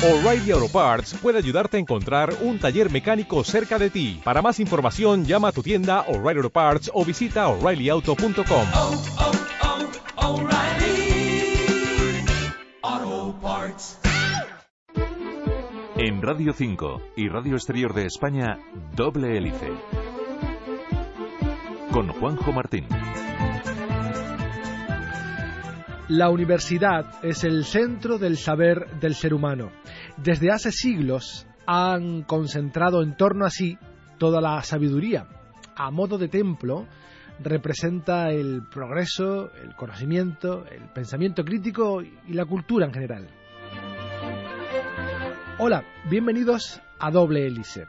O'Reilly 0.00 0.52
Auto 0.52 0.68
Parts 0.68 1.14
puede 1.14 1.38
ayudarte 1.38 1.76
a 1.76 1.80
encontrar 1.80 2.32
un 2.42 2.60
taller 2.60 2.88
mecánico 2.88 3.42
cerca 3.42 3.80
de 3.80 3.90
ti. 3.90 4.20
Para 4.22 4.40
más 4.42 4.60
información, 4.60 5.24
llama 5.24 5.48
a 5.48 5.52
tu 5.52 5.60
tienda 5.60 6.02
O'Reilly 6.02 6.38
Auto 6.38 6.50
Parts 6.50 6.88
o 6.94 7.04
visita 7.04 7.48
oreillyauto.com. 7.48 8.66
oh, 8.74 9.02
oh, 13.02 13.38
Parts. 13.42 13.98
En 15.96 16.22
Radio 16.22 16.52
5 16.52 17.02
y 17.16 17.28
Radio 17.28 17.56
Exterior 17.56 17.92
de 17.92 18.06
España, 18.06 18.56
Doble 18.94 19.36
Hélice. 19.36 19.72
Con 21.90 22.06
Juanjo 22.12 22.52
Martín. 22.52 22.86
La 26.08 26.30
universidad 26.30 27.22
es 27.22 27.44
el 27.44 27.66
centro 27.66 28.16
del 28.16 28.38
saber 28.38 28.98
del 28.98 29.14
ser 29.14 29.34
humano. 29.34 29.70
Desde 30.16 30.50
hace 30.50 30.72
siglos 30.72 31.46
han 31.66 32.22
concentrado 32.22 33.02
en 33.02 33.14
torno 33.14 33.44
a 33.44 33.50
sí 33.50 33.76
toda 34.16 34.40
la 34.40 34.62
sabiduría. 34.62 35.26
A 35.76 35.90
modo 35.90 36.16
de 36.16 36.28
templo, 36.28 36.86
representa 37.40 38.30
el 38.30 38.62
progreso, 38.70 39.52
el 39.62 39.74
conocimiento, 39.76 40.64
el 40.72 40.88
pensamiento 40.94 41.44
crítico 41.44 42.00
y 42.00 42.32
la 42.32 42.46
cultura 42.46 42.86
en 42.86 42.94
general. 42.94 43.28
Hola, 45.58 45.84
bienvenidos 46.08 46.80
a 46.98 47.10
Doble 47.10 47.46
Hélice. 47.46 47.86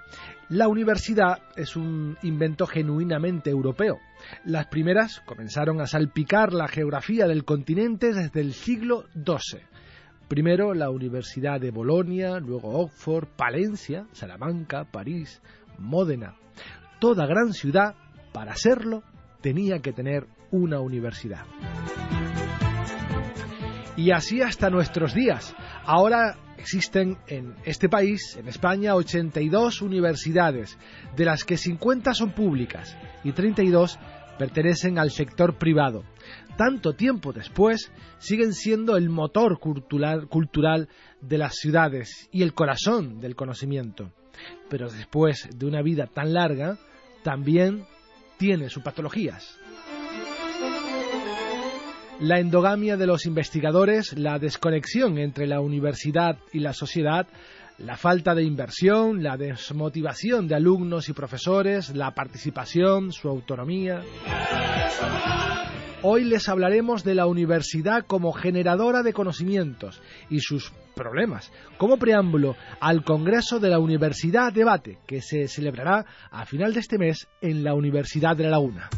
La 0.50 0.68
universidad 0.68 1.40
es 1.56 1.78
un 1.78 2.18
invento 2.24 2.68
genuinamente 2.68 3.50
europeo. 3.50 4.00
Las 4.46 4.68
primeras 4.68 5.22
comenzaron 5.22 5.82
a 5.82 5.88
salpicar 5.88 6.54
la 6.54 6.68
geografía 6.68 7.28
del 7.28 7.46
continente 7.46 8.14
desde 8.14 8.42
el 8.42 8.54
siglo 8.54 9.06
XII. 9.14 9.62
Primero 10.28 10.74
la 10.74 10.90
Universidad 10.90 11.60
de 11.60 11.72
Bolonia, 11.72 12.40
luego 12.40 12.80
Oxford, 12.80 13.28
Palencia, 13.36 14.06
Salamanca, 14.12 14.86
París, 14.86 15.42
Módena. 15.78 16.36
Toda 17.00 17.26
gran 17.26 17.54
ciudad, 17.54 17.96
para 18.32 18.56
serlo, 18.56 19.04
tenía 19.42 19.80
que 19.80 19.94
tener 19.94 20.28
una 20.52 20.80
universidad. 20.82 21.46
Y 23.96 24.12
así 24.12 24.42
hasta 24.42 24.70
nuestros 24.70 25.14
días. 25.14 25.56
Ahora 25.92 26.38
existen 26.60 27.18
en 27.26 27.56
este 27.66 27.90
país, 27.90 28.36
en 28.38 28.48
España, 28.48 28.94
82 28.94 29.82
universidades, 29.82 30.78
de 31.16 31.26
las 31.26 31.44
que 31.44 31.58
50 31.58 32.14
son 32.14 32.30
públicas 32.34 32.96
y 33.24 33.32
32 33.32 33.98
pertenecen 34.38 35.00
al 35.00 35.10
sector 35.10 35.58
privado. 35.58 36.04
Tanto 36.58 36.94
tiempo 36.94 37.34
después, 37.34 37.92
siguen 38.20 38.54
siendo 38.54 38.98
el 38.98 39.10
motor 39.10 39.58
cultural, 39.60 40.90
de 41.22 41.38
las 41.40 41.56
ciudades 41.56 42.30
y 42.32 42.44
el 42.44 42.54
corazón 42.54 43.20
del 43.20 43.36
conocimiento. 43.36 44.12
Pero 44.70 44.92
después 44.92 45.50
de 45.58 45.66
una 45.66 45.82
vida 45.82 46.06
tan 46.06 46.34
larga, 46.34 46.78
también 47.24 47.84
tiene 48.38 48.70
sus 48.70 48.84
patologías 48.84 49.59
la 52.20 52.40
endogamia 52.40 52.98
de 52.98 53.08
los 53.08 53.26
investigadores, 53.26 54.18
la 54.18 54.40
desconexión 54.40 55.18
entre 55.18 55.48
la 55.48 55.62
universidad 55.62 56.38
y 56.52 56.60
la 56.60 56.74
sociedad, 56.74 57.28
la 57.78 57.96
falta 57.96 58.36
de 58.36 58.44
inversión, 58.44 59.24
la 59.24 59.38
desmotivación 59.38 60.48
de 60.48 60.56
alumnos 60.56 61.08
y 61.08 61.14
profesores, 61.14 61.96
la 61.96 62.12
participación, 62.12 63.14
su 63.14 63.30
autonomía. 63.30 64.02
Hoy 66.02 66.26
les 66.26 66.50
hablaremos 66.50 67.04
de 67.06 67.16
la 67.16 67.26
universidad 67.26 68.06
como 68.06 68.34
generadora 68.34 69.02
de 69.02 69.14
conocimientos 69.14 70.02
y 70.30 70.42
sus 70.42 70.74
problemas, 70.96 71.52
como 71.78 71.98
preámbulo 71.98 72.56
al 72.82 73.04
Congreso 73.06 73.60
de 73.60 73.70
la 73.70 73.80
Universidad 73.80 74.52
Debate, 74.52 74.98
que 75.08 75.22
se 75.22 75.48
celebrará 75.48 76.06
a 76.32 76.46
final 76.46 76.74
de 76.74 76.82
este 76.82 76.98
mes 76.98 77.30
en 77.42 77.64
la 77.64 77.74
Universidad 77.74 78.36
de 78.36 78.44
La 78.44 78.52
Laguna. 78.52 78.90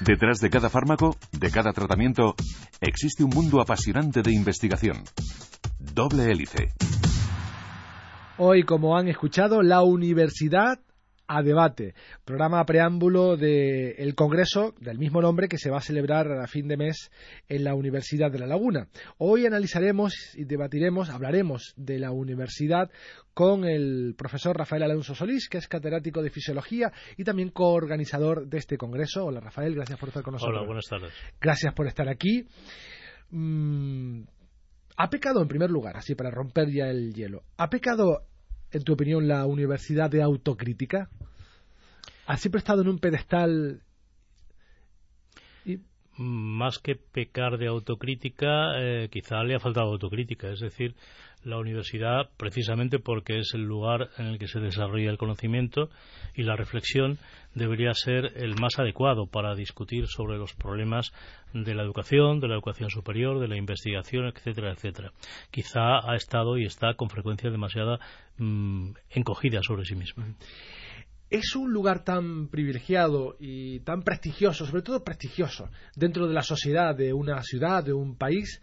Detrás 0.00 0.38
de 0.38 0.48
cada 0.48 0.70
fármaco, 0.70 1.16
de 1.30 1.50
cada 1.50 1.72
tratamiento, 1.72 2.34
existe 2.80 3.22
un 3.22 3.30
mundo 3.30 3.60
apasionante 3.60 4.22
de 4.22 4.32
investigación. 4.32 4.96
Doble 5.78 6.24
hélice. 6.24 6.68
Hoy, 8.38 8.62
como 8.62 8.96
han 8.96 9.08
escuchado, 9.08 9.62
la 9.62 9.82
Universidad 9.82 10.78
a 11.32 11.42
debate, 11.42 11.94
programa 12.24 12.66
preámbulo 12.66 13.36
del 13.36 14.16
Congreso 14.16 14.74
del 14.80 14.98
mismo 14.98 15.22
nombre 15.22 15.46
que 15.46 15.58
se 15.58 15.70
va 15.70 15.78
a 15.78 15.80
celebrar 15.80 16.26
a 16.32 16.48
fin 16.48 16.66
de 16.66 16.76
mes 16.76 17.12
en 17.48 17.62
la 17.62 17.76
Universidad 17.76 18.32
de 18.32 18.40
La 18.40 18.48
Laguna. 18.48 18.88
Hoy 19.18 19.46
analizaremos 19.46 20.12
y 20.34 20.44
debatiremos, 20.44 21.08
hablaremos 21.08 21.72
de 21.76 22.00
la 22.00 22.10
universidad 22.10 22.90
con 23.32 23.64
el 23.64 24.16
profesor 24.18 24.58
Rafael 24.58 24.82
Alonso 24.82 25.14
Solís, 25.14 25.48
que 25.48 25.58
es 25.58 25.68
catedrático 25.68 26.20
de 26.20 26.30
Fisiología 26.30 26.92
y 27.16 27.22
también 27.22 27.50
coorganizador 27.50 28.48
de 28.48 28.58
este 28.58 28.76
Congreso. 28.76 29.24
Hola 29.24 29.38
Rafael, 29.38 29.76
gracias 29.76 30.00
por 30.00 30.08
estar 30.08 30.24
con 30.24 30.32
nosotros. 30.32 30.58
Hola, 30.58 30.66
buenas 30.66 30.88
tardes. 30.88 31.12
Gracias 31.40 31.72
por 31.74 31.86
estar 31.86 32.08
aquí. 32.08 32.44
Mm, 33.30 34.22
¿Ha 34.96 35.08
pecado 35.08 35.40
en 35.40 35.46
primer 35.46 35.70
lugar, 35.70 35.96
así 35.96 36.16
para 36.16 36.32
romper 36.32 36.70
ya 36.72 36.88
el 36.88 37.14
hielo? 37.14 37.44
¿Ha 37.56 37.70
pecado 37.70 38.26
en 38.72 38.84
tu 38.84 38.92
opinión, 38.92 39.28
la 39.28 39.46
universidad 39.46 40.10
de 40.10 40.22
autocrítica? 40.22 41.10
¿Ha 42.26 42.36
siempre 42.36 42.58
estado 42.58 42.82
en 42.82 42.88
un 42.88 42.98
pedestal? 42.98 43.82
Más 46.22 46.78
que 46.78 46.96
pecar 46.96 47.56
de 47.56 47.68
autocrítica, 47.68 48.78
eh, 48.78 49.08
quizá 49.10 49.42
le 49.42 49.54
ha 49.54 49.58
faltado 49.58 49.86
autocrítica. 49.92 50.50
Es 50.50 50.60
decir, 50.60 50.94
la 51.44 51.56
universidad, 51.56 52.28
precisamente 52.36 52.98
porque 52.98 53.38
es 53.38 53.54
el 53.54 53.62
lugar 53.62 54.10
en 54.18 54.26
el 54.26 54.38
que 54.38 54.46
se 54.46 54.60
desarrolla 54.60 55.10
el 55.10 55.16
conocimiento 55.16 55.88
y 56.34 56.42
la 56.42 56.56
reflexión, 56.56 57.18
debería 57.54 57.94
ser 57.94 58.32
el 58.36 58.54
más 58.60 58.78
adecuado 58.78 59.28
para 59.28 59.54
discutir 59.54 60.06
sobre 60.08 60.36
los 60.36 60.52
problemas 60.52 61.10
de 61.54 61.74
la 61.74 61.84
educación, 61.84 62.40
de 62.40 62.48
la 62.48 62.54
educación 62.54 62.90
superior, 62.90 63.40
de 63.40 63.48
la 63.48 63.56
investigación, 63.56 64.26
etcétera, 64.26 64.72
etcétera. 64.72 65.12
Quizá 65.50 66.06
ha 66.06 66.16
estado 66.16 66.58
y 66.58 66.66
está 66.66 66.92
con 66.94 67.08
frecuencia 67.08 67.50
demasiada 67.50 67.98
mmm, 68.36 68.90
encogida 69.08 69.62
sobre 69.62 69.86
sí 69.86 69.94
misma. 69.94 70.26
Es 71.30 71.54
un 71.54 71.72
lugar 71.72 72.02
tan 72.02 72.48
privilegiado 72.48 73.36
y 73.38 73.80
tan 73.80 74.02
prestigioso, 74.02 74.66
sobre 74.66 74.82
todo 74.82 75.04
prestigioso, 75.04 75.70
dentro 75.94 76.26
de 76.26 76.34
la 76.34 76.42
sociedad 76.42 76.94
de 76.96 77.12
una 77.12 77.40
ciudad, 77.42 77.84
de 77.84 77.92
un 77.92 78.16
país, 78.16 78.60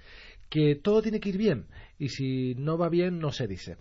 que 0.50 0.75
todo 0.75 1.01
tiene 1.01 1.19
que 1.19 1.29
ir 1.29 1.38
bien 1.38 1.67
y 2.00 2.09
si 2.09 2.56
no 2.56 2.77
va 2.77 2.89
bien 2.89 3.19
no 3.19 3.31
se 3.31 3.47
dice. 3.47 3.77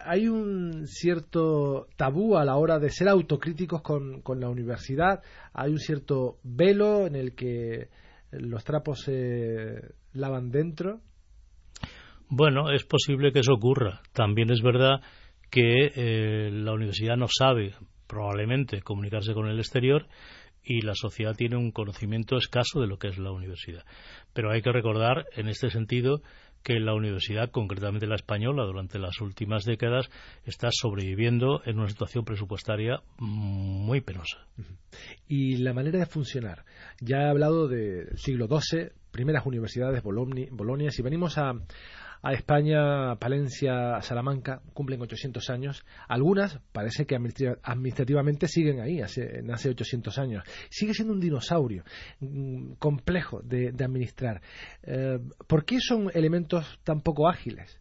Hay 0.00 0.28
un 0.28 0.86
cierto 0.86 1.86
tabú 1.96 2.36
a 2.36 2.44
la 2.44 2.56
hora 2.56 2.78
de 2.78 2.90
ser 2.90 3.08
autocríticos 3.08 3.82
con, 3.82 4.22
con 4.22 4.40
la 4.40 4.48
universidad, 4.48 5.22
hay 5.52 5.72
un 5.72 5.78
cierto 5.78 6.38
velo 6.42 7.06
en 7.06 7.14
el 7.16 7.34
que 7.34 7.88
los 8.30 8.64
trapos 8.64 9.00
se 9.00 9.94
lavan 10.12 10.50
dentro. 10.50 11.00
Bueno, 12.28 12.70
es 12.70 12.84
posible 12.84 13.32
que 13.32 13.40
eso 13.40 13.54
ocurra. 13.54 14.02
También 14.12 14.50
es 14.50 14.60
verdad 14.60 15.00
que 15.50 15.90
eh, 15.94 16.50
la 16.52 16.72
universidad 16.72 17.16
no 17.16 17.26
sabe 17.26 17.74
probablemente 18.08 18.82
comunicarse 18.82 19.34
con 19.34 19.46
el 19.46 19.58
exterior 19.58 20.06
y 20.64 20.82
la 20.82 20.94
sociedad 20.94 21.36
tiene 21.36 21.56
un 21.56 21.70
conocimiento 21.70 22.36
escaso 22.36 22.80
de 22.80 22.88
lo 22.88 22.98
que 22.98 23.08
es 23.08 23.18
la 23.18 23.30
universidad. 23.30 23.84
Pero 24.32 24.50
hay 24.50 24.60
que 24.60 24.72
recordar, 24.72 25.26
en 25.36 25.48
este 25.48 25.70
sentido, 25.70 26.20
que 26.62 26.80
la 26.80 26.94
universidad, 26.94 27.50
concretamente 27.50 28.06
la 28.06 28.16
española, 28.16 28.64
durante 28.64 28.98
las 28.98 29.20
últimas 29.20 29.64
décadas, 29.64 30.10
está 30.44 30.68
sobreviviendo 30.70 31.62
en 31.64 31.78
una 31.78 31.88
situación 31.88 32.24
presupuestaria 32.24 33.00
muy 33.18 34.00
penosa. 34.00 34.46
Y 35.28 35.58
la 35.58 35.72
manera 35.72 35.98
de 36.00 36.06
funcionar. 36.06 36.64
Ya 37.00 37.18
he 37.18 37.30
hablado 37.30 37.68
del 37.68 38.18
siglo 38.18 38.48
XII, 38.48 38.88
primeras 39.10 39.46
universidades, 39.46 40.02
Bolonia, 40.02 40.90
si 40.90 41.02
venimos 41.02 41.38
a, 41.38 41.54
a 42.22 42.32
España, 42.32 43.16
Palencia, 43.16 44.00
Salamanca, 44.02 44.62
cumplen 44.74 45.00
800 45.00 45.50
años. 45.50 45.84
Algunas 46.08 46.60
parece 46.72 47.06
que 47.06 47.16
administrativamente 47.16 48.48
siguen 48.48 48.80
ahí, 48.80 49.00
hace, 49.00 49.42
hace 49.52 49.70
800 49.70 50.18
años. 50.18 50.44
Sigue 50.70 50.94
siendo 50.94 51.14
un 51.14 51.20
dinosaurio 51.20 51.84
mmm, 52.20 52.72
complejo 52.78 53.40
de, 53.42 53.72
de 53.72 53.84
administrar. 53.84 54.40
Eh, 54.82 55.18
¿Por 55.46 55.64
qué 55.64 55.80
son 55.80 56.10
elementos 56.14 56.80
tan 56.84 57.00
poco 57.00 57.28
ágiles? 57.28 57.80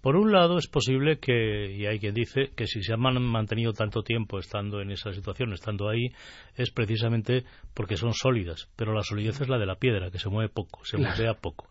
Por 0.00 0.14
un 0.14 0.30
lado, 0.30 0.58
es 0.58 0.68
posible 0.68 1.18
que, 1.18 1.72
y 1.72 1.86
hay 1.86 1.98
quien 1.98 2.14
dice, 2.14 2.52
que 2.54 2.66
si 2.66 2.82
se 2.82 2.92
han 2.92 3.00
mantenido 3.00 3.72
tanto 3.72 4.02
tiempo 4.02 4.38
estando 4.38 4.80
en 4.80 4.92
esa 4.92 5.12
situación, 5.12 5.52
estando 5.52 5.88
ahí, 5.88 6.10
es 6.54 6.70
precisamente 6.70 7.44
porque 7.74 7.96
son 7.96 8.14
sólidas. 8.14 8.70
Pero 8.76 8.94
la 8.94 9.02
solidez 9.02 9.40
es 9.40 9.48
la 9.48 9.58
de 9.58 9.66
la 9.66 9.74
piedra, 9.74 10.12
que 10.12 10.20
se 10.20 10.28
mueve 10.28 10.50
poco, 10.50 10.84
se 10.84 10.98
moldea 10.98 11.34
poco. 11.34 11.68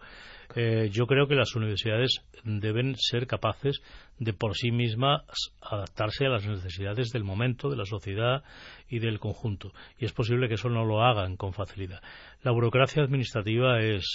Eh, 0.56 0.90
yo 0.92 1.08
creo 1.08 1.28
que 1.28 1.36
las 1.36 1.56
universidades 1.56 2.22
deben 2.44 2.96
ser 2.96 3.28
capaces 3.28 3.82
de 4.20 4.34
por 4.34 4.56
sí 4.56 4.72
mismas 4.72 5.22
adaptarse 5.62 6.26
a 6.26 6.30
las 6.30 6.48
necesidades 6.48 7.10
del 7.10 7.24
momento, 7.24 7.70
de 7.70 7.76
la 7.76 7.86
sociedad 7.86 8.44
y 8.90 9.00
del 9.00 9.20
conjunto. 9.20 9.74
Y 10.00 10.06
es 10.06 10.14
posible 10.14 10.48
que 10.48 10.56
eso 10.56 10.70
no 10.70 10.86
lo 10.86 11.04
hagan 11.04 11.38
con 11.38 11.54
facilidad. 11.54 12.02
La 12.44 12.52
burocracia 12.52 13.04
administrativa 13.04 13.82
es, 13.82 14.06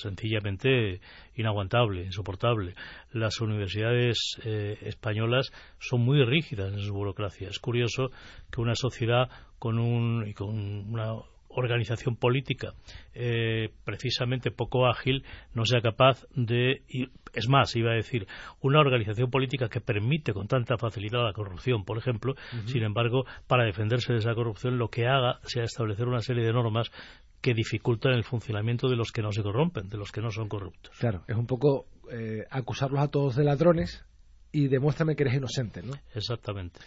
sencillamente 0.00 1.00
inaguantable, 1.36 2.04
insoportable. 2.04 2.74
Las 3.12 3.40
universidades 3.40 4.18
eh, 4.44 4.78
españolas 4.82 5.52
son 5.78 6.00
muy 6.00 6.24
rígidas 6.24 6.72
en 6.72 6.80
su 6.80 6.92
burocracia. 6.92 7.48
Es 7.48 7.58
curioso 7.58 8.10
que 8.50 8.60
una 8.60 8.74
sociedad 8.74 9.28
con, 9.58 9.78
un, 9.78 10.32
con 10.32 10.56
una 10.92 11.14
organización 11.54 12.16
política 12.16 12.74
eh, 13.14 13.70
precisamente 13.84 14.50
poco 14.50 14.86
ágil 14.86 15.24
no 15.54 15.64
sea 15.64 15.80
capaz 15.80 16.26
de 16.34 16.82
es 17.34 17.48
más 17.48 17.74
iba 17.76 17.92
a 17.92 17.94
decir 17.94 18.26
una 18.60 18.80
organización 18.80 19.30
política 19.30 19.68
que 19.68 19.80
permite 19.80 20.32
con 20.32 20.48
tanta 20.48 20.76
facilidad 20.76 21.24
la 21.24 21.32
corrupción 21.32 21.84
por 21.84 21.98
ejemplo 21.98 22.34
sin 22.66 22.82
embargo 22.82 23.24
para 23.46 23.64
defenderse 23.64 24.12
de 24.12 24.18
esa 24.18 24.34
corrupción 24.34 24.78
lo 24.78 24.88
que 24.88 25.06
haga 25.06 25.40
sea 25.44 25.64
establecer 25.64 26.08
una 26.08 26.20
serie 26.20 26.44
de 26.44 26.52
normas 26.52 26.90
que 27.42 27.54
dificultan 27.54 28.12
el 28.12 28.24
funcionamiento 28.24 28.88
de 28.88 28.96
los 28.96 29.10
que 29.10 29.20
no 29.20 29.32
se 29.32 29.42
corrompen, 29.42 29.88
de 29.88 29.98
los 29.98 30.12
que 30.12 30.20
no 30.20 30.30
son 30.30 30.48
corruptos. 30.48 30.96
Claro, 30.96 31.24
es 31.26 31.36
un 31.36 31.46
poco 31.46 31.86
eh, 32.10 32.46
acusarlos 32.50 33.00
a 33.00 33.08
todos 33.08 33.34
de 33.34 33.42
ladrones 33.42 34.04
y 34.52 34.68
demuéstrame 34.68 35.16
que 35.16 35.22
eres 35.22 35.34
inocente, 35.34 35.82
¿no? 35.82 35.94
Exactamente. 36.14 36.78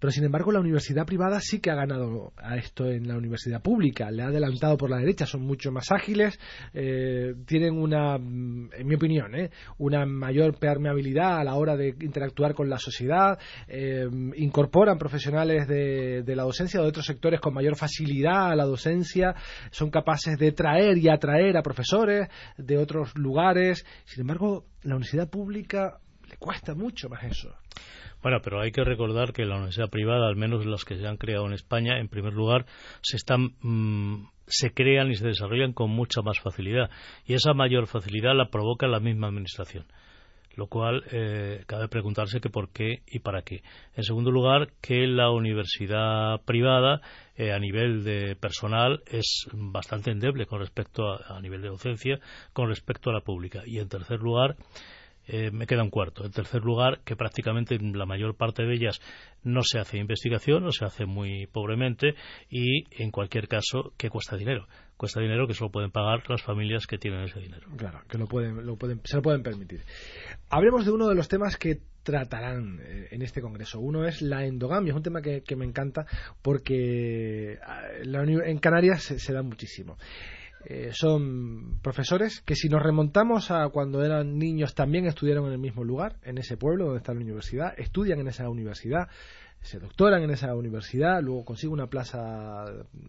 Pero 0.00 0.10
sin 0.10 0.24
embargo, 0.24 0.50
la 0.52 0.60
universidad 0.60 1.04
privada 1.04 1.38
sí 1.40 1.60
que 1.60 1.70
ha 1.70 1.74
ganado 1.74 2.32
a 2.38 2.56
esto 2.56 2.86
en 2.86 3.06
la 3.06 3.16
universidad 3.16 3.60
pública, 3.60 4.10
le 4.10 4.22
ha 4.22 4.28
adelantado 4.28 4.78
por 4.78 4.88
la 4.88 4.96
derecha, 4.96 5.26
son 5.26 5.42
mucho 5.42 5.70
más 5.70 5.92
ágiles, 5.92 6.40
eh, 6.72 7.34
tienen 7.46 7.76
una, 7.76 8.16
en 8.16 8.86
mi 8.86 8.94
opinión, 8.94 9.34
¿eh? 9.34 9.50
una 9.76 10.06
mayor 10.06 10.58
permeabilidad 10.58 11.38
a 11.38 11.44
la 11.44 11.54
hora 11.56 11.76
de 11.76 11.94
interactuar 12.00 12.54
con 12.54 12.70
la 12.70 12.78
sociedad, 12.78 13.38
eh, 13.68 14.08
incorporan 14.36 14.96
profesionales 14.96 15.68
de, 15.68 16.22
de 16.22 16.36
la 16.36 16.44
docencia 16.44 16.80
o 16.80 16.84
de 16.84 16.88
otros 16.88 17.04
sectores 17.04 17.38
con 17.40 17.52
mayor 17.52 17.76
facilidad 17.76 18.50
a 18.50 18.56
la 18.56 18.64
docencia, 18.64 19.34
son 19.70 19.90
capaces 19.90 20.38
de 20.38 20.52
traer 20.52 20.96
y 20.96 21.10
atraer 21.10 21.58
a 21.58 21.62
profesores 21.62 22.28
de 22.56 22.78
otros 22.78 23.14
lugares. 23.14 23.84
Sin 24.06 24.22
embargo, 24.22 24.64
la 24.82 24.94
universidad 24.94 25.28
pública 25.28 25.98
cuesta 26.40 26.74
mucho 26.74 27.08
más 27.08 27.22
eso. 27.22 27.54
Bueno, 28.22 28.40
pero 28.42 28.60
hay 28.60 28.72
que 28.72 28.82
recordar 28.82 29.32
que 29.32 29.44
la 29.44 29.56
universidad 29.56 29.88
privada, 29.88 30.26
al 30.26 30.36
menos 30.36 30.66
las 30.66 30.84
que 30.84 30.96
se 30.96 31.06
han 31.06 31.16
creado 31.16 31.46
en 31.46 31.52
España, 31.52 32.00
en 32.00 32.08
primer 32.08 32.32
lugar, 32.32 32.66
se 33.02 33.16
están 33.16 33.54
mm, 33.62 34.26
se 34.50 34.72
crean 34.72 35.10
y 35.10 35.14
se 35.14 35.28
desarrollan 35.28 35.72
con 35.72 35.90
mucha 35.90 36.22
más 36.22 36.40
facilidad 36.40 36.90
y 37.24 37.34
esa 37.34 37.54
mayor 37.54 37.86
facilidad 37.86 38.34
la 38.34 38.50
provoca 38.50 38.88
la 38.88 38.98
misma 38.98 39.28
administración 39.28 39.86
lo 40.56 40.66
cual 40.66 41.04
eh, 41.10 41.62
cabe 41.66 41.88
preguntarse 41.88 42.40
que 42.40 42.50
por 42.50 42.70
qué 42.70 43.02
y 43.06 43.20
para 43.20 43.42
qué. 43.42 43.62
En 43.94 44.02
segundo 44.02 44.30
lugar, 44.30 44.72
que 44.82 45.06
la 45.06 45.30
universidad 45.30 46.42
privada 46.44 47.00
eh, 47.36 47.52
a 47.52 47.58
nivel 47.58 48.04
de 48.04 48.36
personal 48.36 49.00
es 49.06 49.46
bastante 49.52 50.10
endeble 50.10 50.46
con 50.46 50.58
respecto 50.58 51.08
a, 51.08 51.36
a, 51.36 51.40
nivel 51.40 51.62
de 51.62 51.68
docencia 51.68 52.18
con 52.52 52.68
respecto 52.68 53.10
a 53.10 53.14
la 53.14 53.20
pública. 53.20 53.62
Y 53.64 53.78
en 53.78 53.88
tercer 53.88 54.18
lugar, 54.18 54.56
eh, 55.32 55.52
me 55.52 55.66
queda 55.66 55.84
un 55.84 55.90
cuarto. 55.90 56.24
En 56.24 56.32
tercer 56.32 56.62
lugar, 56.62 57.02
que 57.04 57.14
prácticamente 57.14 57.76
en 57.76 57.96
la 57.96 58.04
mayor 58.04 58.36
parte 58.36 58.64
de 58.64 58.74
ellas 58.74 59.00
no 59.44 59.62
se 59.62 59.78
hace 59.78 59.98
investigación 59.98 60.64
o 60.64 60.72
se 60.72 60.84
hace 60.84 61.06
muy 61.06 61.46
pobremente 61.46 62.14
y, 62.48 62.84
en 63.00 63.12
cualquier 63.12 63.46
caso, 63.46 63.92
que 63.96 64.10
cuesta 64.10 64.36
dinero. 64.36 64.66
Cuesta 64.96 65.20
dinero 65.20 65.46
que 65.46 65.54
solo 65.54 65.70
pueden 65.70 65.92
pagar 65.92 66.28
las 66.28 66.42
familias 66.42 66.88
que 66.88 66.98
tienen 66.98 67.22
ese 67.22 67.38
dinero. 67.38 67.68
Claro, 67.76 68.00
que 68.08 68.18
lo 68.18 68.26
pueden, 68.26 68.66
lo 68.66 68.76
pueden, 68.76 69.00
se 69.04 69.16
lo 69.16 69.22
pueden 69.22 69.44
permitir. 69.44 69.82
Hablemos 70.48 70.84
de 70.84 70.90
uno 70.90 71.08
de 71.08 71.14
los 71.14 71.28
temas 71.28 71.56
que 71.56 71.78
tratarán 72.02 72.80
eh, 72.82 73.08
en 73.12 73.22
este 73.22 73.40
congreso. 73.40 73.78
Uno 73.78 74.06
es 74.06 74.22
la 74.22 74.44
endogamia, 74.44 74.90
es 74.90 74.96
un 74.96 75.02
tema 75.04 75.22
que, 75.22 75.44
me 75.54 75.64
encanta 75.64 76.06
porque 76.42 77.56
ah, 77.64 77.82
en 78.02 78.58
Canarias 78.58 79.04
se 79.04 79.32
da 79.32 79.42
muchísimo. 79.42 79.96
Eh, 80.64 80.90
son 80.92 81.80
profesores 81.80 82.42
que 82.42 82.54
si 82.54 82.68
nos 82.68 82.82
remontamos 82.82 83.50
a 83.50 83.68
cuando 83.70 84.04
eran 84.04 84.38
niños 84.38 84.74
también 84.74 85.06
estudiaron 85.06 85.46
en 85.46 85.52
el 85.52 85.58
mismo 85.58 85.84
lugar, 85.84 86.16
en 86.22 86.36
ese 86.36 86.56
pueblo 86.56 86.84
donde 86.84 86.98
está 86.98 87.14
la 87.14 87.20
universidad, 87.20 87.72
estudian 87.78 88.20
en 88.20 88.28
esa 88.28 88.48
universidad, 88.48 89.08
se 89.62 89.78
doctoran 89.78 90.22
en 90.22 90.30
esa 90.30 90.54
universidad, 90.54 91.22
luego 91.22 91.44
consiguen 91.44 91.74
una 91.74 91.86
plaza 91.86 92.64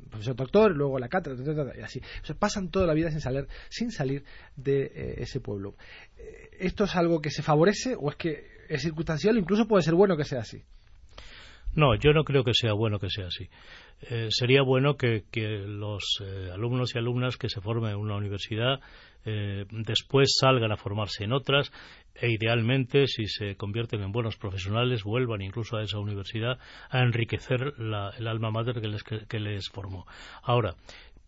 profesor 0.09 0.35
doctor, 0.35 0.75
luego 0.75 0.99
la 0.99 1.09
cátedra, 1.09 1.73
y 1.77 1.81
así. 1.81 2.01
pasan 2.39 2.69
toda 2.69 2.87
la 2.87 2.93
vida 2.93 3.09
sin 3.09 3.21
salir, 3.21 3.47
sin 3.69 3.91
salir 3.91 4.23
de 4.55 4.83
eh, 4.83 5.15
ese 5.17 5.39
pueblo. 5.39 5.75
Eh, 6.17 6.49
¿Esto 6.59 6.85
es 6.85 6.95
algo 6.95 7.21
que 7.21 7.31
se 7.31 7.41
favorece 7.41 7.95
o 7.97 8.09
es 8.09 8.15
que 8.15 8.45
es 8.69 8.81
circunstancial? 8.81 9.37
Incluso 9.37 9.67
puede 9.67 9.83
ser 9.83 9.93
bueno 9.93 10.17
que 10.17 10.25
sea 10.25 10.41
así. 10.41 10.63
No, 11.73 11.95
yo 11.95 12.11
no 12.11 12.23
creo 12.23 12.43
que 12.43 12.53
sea 12.53 12.73
bueno 12.73 12.99
que 12.99 13.09
sea 13.09 13.27
así. 13.27 13.49
Eh, 14.09 14.27
sería 14.29 14.61
bueno 14.63 14.95
que, 14.95 15.23
los 15.65 16.21
eh, 16.21 16.49
alumnos 16.53 16.95
y 16.95 16.97
alumnas 16.97 17.37
que 17.37 17.49
se 17.49 17.61
formen 17.61 17.91
en 17.91 17.97
una 17.97 18.15
universidad 18.15 18.79
eh, 19.25 19.65
después 19.69 20.35
salgan 20.39 20.71
a 20.71 20.77
formarse 20.77 21.23
en 21.23 21.33
otras 21.33 21.71
e 22.15 22.31
idealmente, 22.31 23.07
si 23.07 23.27
se 23.27 23.55
convierten 23.55 24.01
en 24.01 24.11
buenos 24.11 24.35
profesionales, 24.37 25.03
vuelvan 25.03 25.41
incluso 25.41 25.77
a 25.77 25.83
esa 25.83 25.99
universidad 25.99 26.59
a 26.89 26.99
enriquecer 26.99 27.73
el 27.77 28.27
alma 28.27 28.51
mater 28.51 28.81
que 28.81 28.87
les, 28.87 29.03
que 29.03 29.39
les 29.39 29.69
formó. 29.69 30.05
Ahora, 30.43 30.75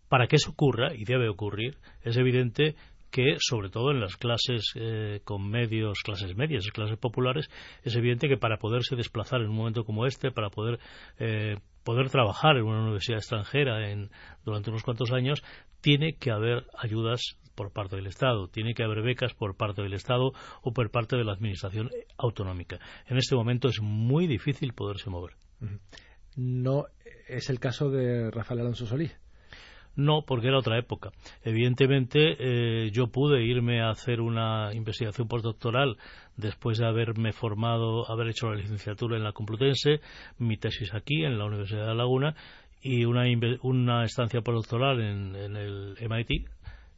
para 0.08 0.26
que 0.26 0.36
eso 0.36 0.50
ocurra, 0.50 0.94
y 0.94 1.04
debe 1.04 1.28
ocurrir, 1.28 1.78
es 2.02 2.16
evidente 2.16 2.76
que, 3.14 3.36
sobre 3.38 3.70
todo 3.70 3.92
en 3.92 4.00
las 4.00 4.16
clases 4.16 4.72
eh, 4.74 5.20
con 5.22 5.48
medios, 5.48 6.00
clases 6.02 6.36
medias, 6.36 6.66
clases 6.72 6.98
populares, 6.98 7.48
es 7.84 7.94
evidente 7.94 8.28
que 8.28 8.36
para 8.36 8.58
poderse 8.58 8.96
desplazar 8.96 9.40
en 9.40 9.50
un 9.50 9.56
momento 9.56 9.84
como 9.84 10.04
este, 10.04 10.32
para 10.32 10.50
poder 10.50 10.80
eh, 11.20 11.56
poder 11.84 12.10
trabajar 12.10 12.56
en 12.56 12.64
una 12.64 12.82
universidad 12.82 13.18
extranjera 13.18 13.90
en, 13.90 14.10
durante 14.44 14.70
unos 14.70 14.82
cuantos 14.82 15.12
años, 15.12 15.42
tiene 15.80 16.14
que 16.14 16.30
haber 16.30 16.66
ayudas 16.76 17.36
por 17.54 17.70
parte 17.70 17.96
del 17.96 18.06
Estado, 18.06 18.48
tiene 18.48 18.74
que 18.74 18.82
haber 18.82 19.02
becas 19.02 19.34
por 19.34 19.56
parte 19.56 19.82
del 19.82 19.92
Estado 19.92 20.32
o 20.62 20.72
por 20.72 20.90
parte 20.90 21.16
de 21.16 21.24
la 21.24 21.32
Administración 21.32 21.90
autonómica. 22.16 22.80
En 23.06 23.16
este 23.16 23.36
momento 23.36 23.68
es 23.68 23.80
muy 23.80 24.26
difícil 24.26 24.72
poderse 24.72 25.10
mover. 25.10 25.36
No 26.36 26.86
es 27.28 27.48
el 27.50 27.60
caso 27.60 27.90
de 27.90 28.30
Rafael 28.30 28.60
Alonso 28.60 28.86
Solís. 28.86 29.16
No, 29.96 30.22
porque 30.26 30.48
era 30.48 30.58
otra 30.58 30.78
época. 30.78 31.10
Evidentemente, 31.44 32.36
eh, 32.38 32.90
yo 32.90 33.08
pude 33.08 33.44
irme 33.44 33.80
a 33.80 33.90
hacer 33.90 34.20
una 34.20 34.70
investigación 34.74 35.28
postdoctoral 35.28 35.96
después 36.36 36.78
de 36.78 36.86
haberme 36.86 37.32
formado, 37.32 38.10
haber 38.10 38.28
hecho 38.28 38.50
la 38.50 38.56
licenciatura 38.56 39.16
en 39.16 39.24
la 39.24 39.32
Complutense, 39.32 40.00
mi 40.38 40.56
tesis 40.56 40.92
aquí, 40.94 41.24
en 41.24 41.38
la 41.38 41.44
Universidad 41.44 41.86
de 41.86 41.94
Laguna, 41.94 42.34
y 42.82 43.04
una, 43.04 43.24
una 43.62 44.04
estancia 44.04 44.40
postdoctoral 44.40 45.00
en, 45.00 45.36
en 45.36 45.56
el 45.56 45.96
MIT, 46.00 46.48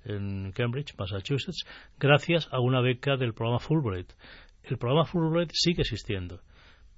en 0.06 0.52
Cambridge, 0.52 0.94
Massachusetts, 0.98 1.64
gracias 1.98 2.48
a 2.50 2.60
una 2.60 2.80
beca 2.80 3.16
del 3.16 3.34
programa 3.34 3.58
Fulbright. 3.58 4.10
El 4.64 4.78
programa 4.78 5.04
Fulbright 5.04 5.50
sigue 5.52 5.82
existiendo 5.82 6.40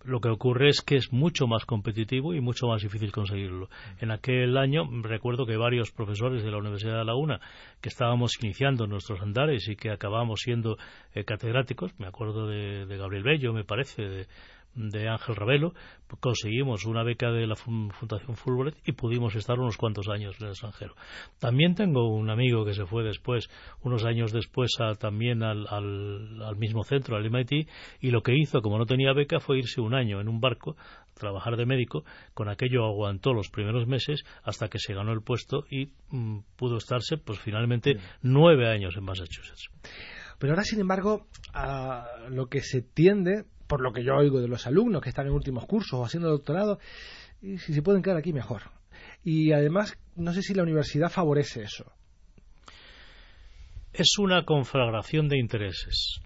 lo 0.05 0.21
que 0.21 0.29
ocurre 0.29 0.69
es 0.69 0.81
que 0.81 0.97
es 0.97 1.13
mucho 1.13 1.47
más 1.47 1.65
competitivo 1.65 2.35
y 2.35 2.41
mucho 2.41 2.69
más 2.69 2.83
difícil 2.83 3.13
conseguirlo. 3.13 3.69
En 4.01 4.11
aquel 4.11 4.57
año 4.57 4.89
recuerdo 5.03 5.47
que 5.47 5.57
varios 5.57 5.91
profesores 5.91 6.43
de 6.43 6.51
la 6.51 6.59
Universidad 6.59 6.99
de 6.99 7.05
La 7.05 7.15
Una 7.15 7.41
que 7.81 7.89
estábamos 7.89 8.33
iniciando 8.43 8.87
nuestros 8.87 9.21
andares 9.21 9.69
y 9.69 9.77
que 9.77 9.91
acabamos 9.91 10.41
siendo 10.41 10.77
eh, 11.15 11.25
catedráticos, 11.25 11.99
me 11.99 12.07
acuerdo 12.07 12.47
de, 12.47 12.87
de, 12.87 12.97
Gabriel 12.97 13.25
Bello, 13.25 13.53
me 13.53 13.65
parece, 13.65 14.03
de, 14.03 14.27
de 14.79 15.09
Ángel 15.09 15.35
Ravelo, 15.35 15.75
conseguimos 16.21 16.85
una 16.87 17.03
beca 17.03 17.31
de 17.31 17.47
la 17.47 17.57
Fundación 17.57 18.37
Fulbright 18.37 18.77
y 18.87 18.93
pudimos 18.93 19.35
estar 19.35 19.59
unos 19.59 19.77
cuantos 19.77 20.09
años 20.09 20.37
en 20.39 20.47
el 20.47 20.53
extranjero. 20.53 20.95
También 21.41 21.75
tengo 21.75 22.09
un 22.09 22.31
amigo 22.31 22.65
que 22.65 22.75
se 22.75 22.87
fue 22.87 23.03
después, 23.03 23.51
unos 23.83 24.05
años 24.05 24.33
después, 24.33 24.71
también 24.99 25.43
al, 25.43 25.67
al, 25.69 26.57
mismo 26.57 26.85
centro, 26.85 27.17
al 27.17 27.29
MIT, 27.29 27.69
y 28.01 28.11
lo 28.11 28.23
que 28.23 28.37
hizo, 28.37 28.63
como 28.63 28.79
no 28.79 28.87
tenía 28.87 29.13
beca, 29.13 29.41
fue 29.41 29.59
irse 29.59 29.81
un 29.81 29.95
año 29.95 30.21
en 30.21 30.29
un 30.29 30.41
barco, 30.41 30.77
trabajar 31.15 31.57
de 31.57 31.67
médico, 31.67 32.05
con 32.33 32.49
aquello 32.49 32.85
aguantó 32.85 33.35
los 33.35 33.51
primeros 33.51 33.89
meses 33.89 34.25
hasta 34.45 34.69
que 34.69 34.79
se 34.79 34.95
ganó 34.95 35.13
el 35.13 35.23
puesto 35.23 35.65
y 35.69 35.93
mm, 36.11 36.39
pudo 36.57 36.77
estarse, 36.77 37.17
pues 37.19 37.41
finalmente, 37.41 37.97
nueve 38.23 38.69
años 38.69 38.97
en 38.97 39.05
Massachusetts. 39.05 39.69
Pero 40.39 40.53
ahora, 40.53 40.63
sin 40.63 40.81
embargo, 40.81 41.27
a 41.53 42.07
lo 42.31 42.47
que 42.47 42.61
se 42.61 42.81
tiende 42.81 43.45
por 43.69 43.81
lo 43.81 43.93
que 43.93 44.03
yo 44.03 44.17
oigo 44.17 44.41
de 44.41 44.49
los 44.49 44.67
alumnos 44.67 45.03
que 45.03 45.11
están 45.11 45.27
en 45.27 45.33
últimos 45.33 45.67
cursos 45.67 46.01
o 46.01 46.05
haciendo 46.05 46.31
doctorado, 46.31 46.81
y 47.41 47.59
si 47.59 47.73
se 47.73 47.83
pueden 47.83 48.03
quedar 48.03 48.17
aquí 48.17 48.33
mejor. 48.33 48.63
Y 49.23 49.53
además, 49.53 49.97
no 50.17 50.33
sé 50.33 50.43
si 50.43 50.55
la 50.55 50.63
universidad 50.63 51.11
favorece 51.11 51.63
eso. 51.63 51.93
Es 53.93 54.19
una 54.19 54.45
conflagración 54.45 55.29
de 55.29 55.39
intereses. 55.39 56.21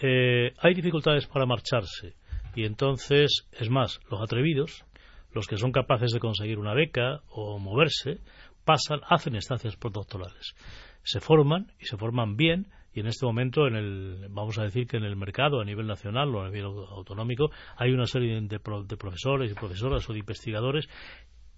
Eh, 0.00 0.52
hay 0.58 0.74
dificultades 0.74 1.26
para 1.26 1.44
marcharse 1.44 2.14
y 2.54 2.64
entonces, 2.64 3.48
es 3.52 3.68
más, 3.68 4.00
los 4.10 4.20
atrevidos, 4.20 4.84
los 5.32 5.46
que 5.46 5.56
son 5.56 5.72
capaces 5.72 6.12
de 6.12 6.20
conseguir 6.20 6.58
una 6.58 6.74
beca 6.74 7.20
o 7.30 7.58
moverse, 7.58 8.20
pasan, 8.64 9.00
hacen 9.08 9.34
estancias 9.34 9.76
postdoctorales. 9.76 10.54
Se 11.02 11.20
forman 11.20 11.72
y 11.80 11.86
se 11.86 11.96
forman 11.96 12.36
bien 12.36 12.68
Y 12.98 13.00
en 13.00 13.06
este 13.06 13.26
momento, 13.26 13.68
en 13.68 13.76
el, 13.76 14.26
vamos 14.28 14.58
a 14.58 14.64
decir 14.64 14.88
que 14.88 14.96
en 14.96 15.04
el 15.04 15.14
mercado 15.14 15.60
a 15.60 15.64
nivel 15.64 15.86
nacional 15.86 16.34
o 16.34 16.42
a 16.42 16.50
nivel 16.50 16.64
autonómico, 16.64 17.52
hay 17.76 17.92
una 17.92 18.06
serie 18.06 18.40
de, 18.40 18.58
profesores 18.58 19.52
y 19.52 19.54
profesoras 19.54 20.10
o 20.10 20.12
de 20.12 20.18
investigadores 20.18 20.88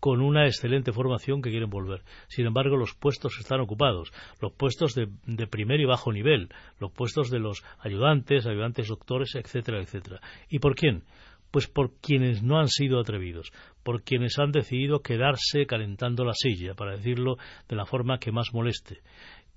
con 0.00 0.20
una 0.20 0.44
excelente 0.44 0.92
formación 0.92 1.40
que 1.40 1.48
quieren 1.48 1.70
volver. 1.70 2.02
Sin 2.28 2.44
embargo, 2.44 2.76
los 2.76 2.94
puestos 2.94 3.38
están 3.38 3.60
ocupados, 3.60 4.12
los 4.42 4.52
puestos 4.52 4.94
de, 4.94 5.08
de, 5.24 5.46
primer 5.46 5.80
y 5.80 5.86
bajo 5.86 6.12
nivel, 6.12 6.50
los 6.78 6.92
puestos 6.92 7.30
de 7.30 7.38
los 7.38 7.64
ayudantes, 7.78 8.46
ayudantes 8.46 8.88
doctores, 8.88 9.34
etcétera, 9.34 9.80
etcétera. 9.80 10.20
¿Y 10.50 10.58
por 10.58 10.74
quién? 10.74 11.04
Pues 11.50 11.68
por 11.68 11.94
quienes 12.02 12.42
no 12.42 12.58
han 12.60 12.68
sido 12.68 13.00
atrevidos, 13.00 13.50
por 13.82 14.02
quienes 14.02 14.38
han 14.38 14.52
decidido 14.52 15.00
quedarse 15.00 15.64
calentando 15.64 16.22
la 16.22 16.34
silla, 16.34 16.74
para 16.74 16.96
decirlo 16.96 17.38
de 17.66 17.76
la 17.76 17.86
forma 17.86 18.18
que 18.18 18.30
más 18.30 18.52
moleste. 18.52 19.00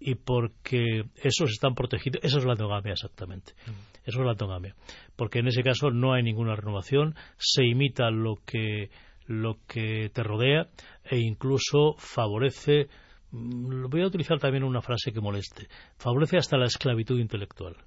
Y 0.05 0.15
porque 0.15 1.05
esos 1.15 1.51
están 1.51 1.75
protegidos, 1.75 2.21
eso 2.23 2.39
es 2.39 2.45
la 2.45 2.53
endogamia 2.53 2.93
exactamente. 2.93 3.53
Mm. 3.65 3.71
Eso 4.05 4.19
es 4.19 4.25
la 4.25 4.31
endogamia. 4.33 4.75
Porque 5.15 5.39
en 5.39 5.47
ese 5.47 5.63
caso 5.63 5.91
no 5.91 6.13
hay 6.13 6.23
ninguna 6.23 6.55
renovación, 6.55 7.15
se 7.37 7.63
imita 7.63 8.11
lo 8.11 8.35
que, 8.45 8.89
lo 9.27 9.59
que 9.67 10.09
te 10.13 10.23
rodea 10.23 10.67
e 11.05 11.19
incluso 11.19 11.95
favorece 11.97 12.89
mm, 13.31 13.85
voy 13.89 14.01
a 14.01 14.07
utilizar 14.07 14.39
también 14.39 14.63
una 14.63 14.81
frase 14.81 15.13
que 15.13 15.21
moleste, 15.21 15.67
favorece 15.97 16.37
hasta 16.37 16.57
la 16.57 16.65
esclavitud 16.65 17.19
intelectual. 17.19 17.77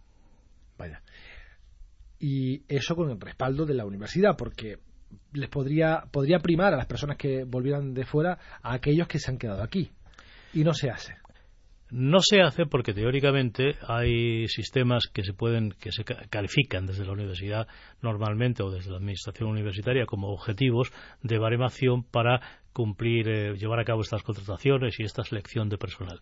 Vaya 0.78 1.02
y 2.18 2.62
eso 2.68 2.96
con 2.96 3.10
el 3.10 3.20
respaldo 3.20 3.66
de 3.66 3.74
la 3.74 3.84
universidad, 3.84 4.36
porque 4.36 4.78
les 5.32 5.48
podría, 5.48 6.04
podría 6.10 6.38
primar 6.38 6.72
a 6.74 6.76
las 6.76 6.86
personas 6.86 7.16
que 7.16 7.44
volvieran 7.44 7.94
de 7.94 8.04
fuera 8.04 8.38
a 8.62 8.74
aquellos 8.74 9.08
que 9.08 9.18
se 9.18 9.30
han 9.30 9.38
quedado 9.38 9.62
aquí. 9.62 9.90
Y 10.54 10.64
no 10.64 10.72
se 10.72 10.90
hace. 10.90 11.16
No 11.90 12.18
se 12.20 12.42
hace 12.42 12.66
porque 12.66 12.92
teóricamente 12.92 13.76
hay 13.86 14.48
sistemas 14.48 15.04
que 15.12 15.22
se 15.22 15.32
pueden 15.32 15.70
que 15.80 15.92
se 15.92 16.04
califican 16.04 16.86
desde 16.86 17.04
la 17.04 17.12
universidad 17.12 17.68
normalmente 18.02 18.64
o 18.64 18.70
desde 18.70 18.90
la 18.90 18.96
administración 18.96 19.50
universitaria 19.50 20.04
como 20.04 20.32
objetivos 20.32 20.92
de 21.22 21.38
baremación 21.38 22.02
para 22.02 22.40
cumplir, 22.76 23.26
eh, 23.26 23.56
llevar 23.56 23.80
a 23.80 23.84
cabo 23.84 24.02
estas 24.02 24.22
contrataciones 24.22 25.00
y 25.00 25.04
esta 25.04 25.24
selección 25.24 25.70
de 25.70 25.78
personal 25.78 26.20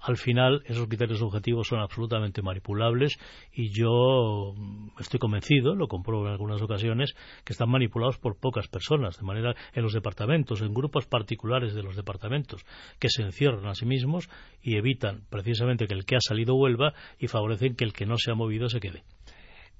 al 0.00 0.16
final 0.16 0.62
esos 0.64 0.86
criterios 0.86 1.20
objetivos 1.22 1.68
son 1.68 1.80
absolutamente 1.80 2.42
manipulables 2.42 3.18
y 3.52 3.70
yo 3.70 4.54
estoy 4.98 5.20
convencido, 5.20 5.74
lo 5.74 5.88
compruebo 5.88 6.26
en 6.26 6.32
algunas 6.32 6.62
ocasiones, 6.62 7.14
que 7.44 7.52
están 7.52 7.68
manipulados 7.68 8.18
por 8.18 8.38
pocas 8.38 8.68
personas, 8.68 9.18
de 9.18 9.26
manera 9.26 9.54
en 9.74 9.82
los 9.82 9.92
departamentos, 9.92 10.62
en 10.62 10.72
grupos 10.72 11.06
particulares 11.06 11.74
de 11.74 11.82
los 11.82 11.96
departamentos, 11.96 12.64
que 12.98 13.08
se 13.10 13.22
encierran 13.22 13.66
a 13.66 13.74
sí 13.74 13.84
mismos 13.84 14.28
y 14.62 14.76
evitan 14.76 15.24
precisamente 15.28 15.86
que 15.86 15.94
el 15.94 16.04
que 16.04 16.16
ha 16.16 16.20
salido 16.20 16.54
vuelva 16.54 16.94
y 17.18 17.26
favorecen 17.26 17.76
que 17.76 17.84
el 17.84 17.92
que 17.92 18.06
no 18.06 18.16
se 18.16 18.30
ha 18.30 18.34
movido 18.34 18.68
se 18.68 18.80
quede. 18.80 19.04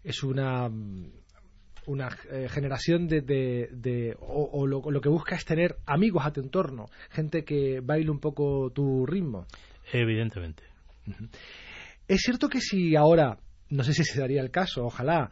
Es 0.05 0.23
una 0.23 0.69
una 1.87 2.08
eh, 2.30 2.49
generación 2.49 3.06
de, 3.08 4.16
o, 4.20 4.66
lo, 4.66 4.82
lo, 4.90 5.00
que 5.00 5.08
busca 5.08 5.37
es 5.37 5.44
tener 5.44 5.76
amigos 5.87 6.25
a 6.25 6.32
tu 6.32 6.40
entorno, 6.40 6.87
gente 7.10 7.44
que 7.44 7.80
baile 7.80 8.10
un 8.10 8.20
poco 8.20 8.70
tu 8.70 9.06
ritmo. 9.06 9.46
Evidentemente. 9.92 10.64
Es 12.06 12.20
cierto 12.20 12.49
que 12.49 12.60
si 12.60 12.96
ahora, 12.96 13.38
no 13.70 13.82
sé 13.84 13.92
si 13.92 14.04
se 14.04 14.20
daría 14.20 14.40
el 14.40 14.50
caso, 14.50 14.84
ojalá, 14.84 15.30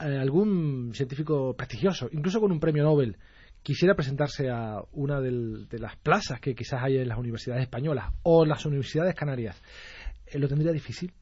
eh, 0.00 0.18
algún 0.18 0.92
científico 0.94 1.54
prestigioso, 1.56 2.08
incluso 2.12 2.40
con 2.40 2.52
un 2.52 2.60
premio 2.60 2.82
Nobel, 2.82 3.16
quisiera 3.62 3.94
presentarse 3.94 4.48
a 4.48 4.82
una 4.92 5.20
de 5.20 5.78
las 5.78 5.96
plazas 5.96 6.40
que 6.40 6.54
quizás 6.54 6.82
hay 6.82 6.98
en 6.98 7.08
las 7.08 7.18
universidades 7.18 7.62
españolas 7.62 8.12
o 8.22 8.44
las 8.44 8.64
universidades 8.64 9.14
canarias, 9.14 9.60
eh, 10.26 10.38
¿lo 10.38 10.48
tendría 10.48 10.72
difícil? 10.72 11.12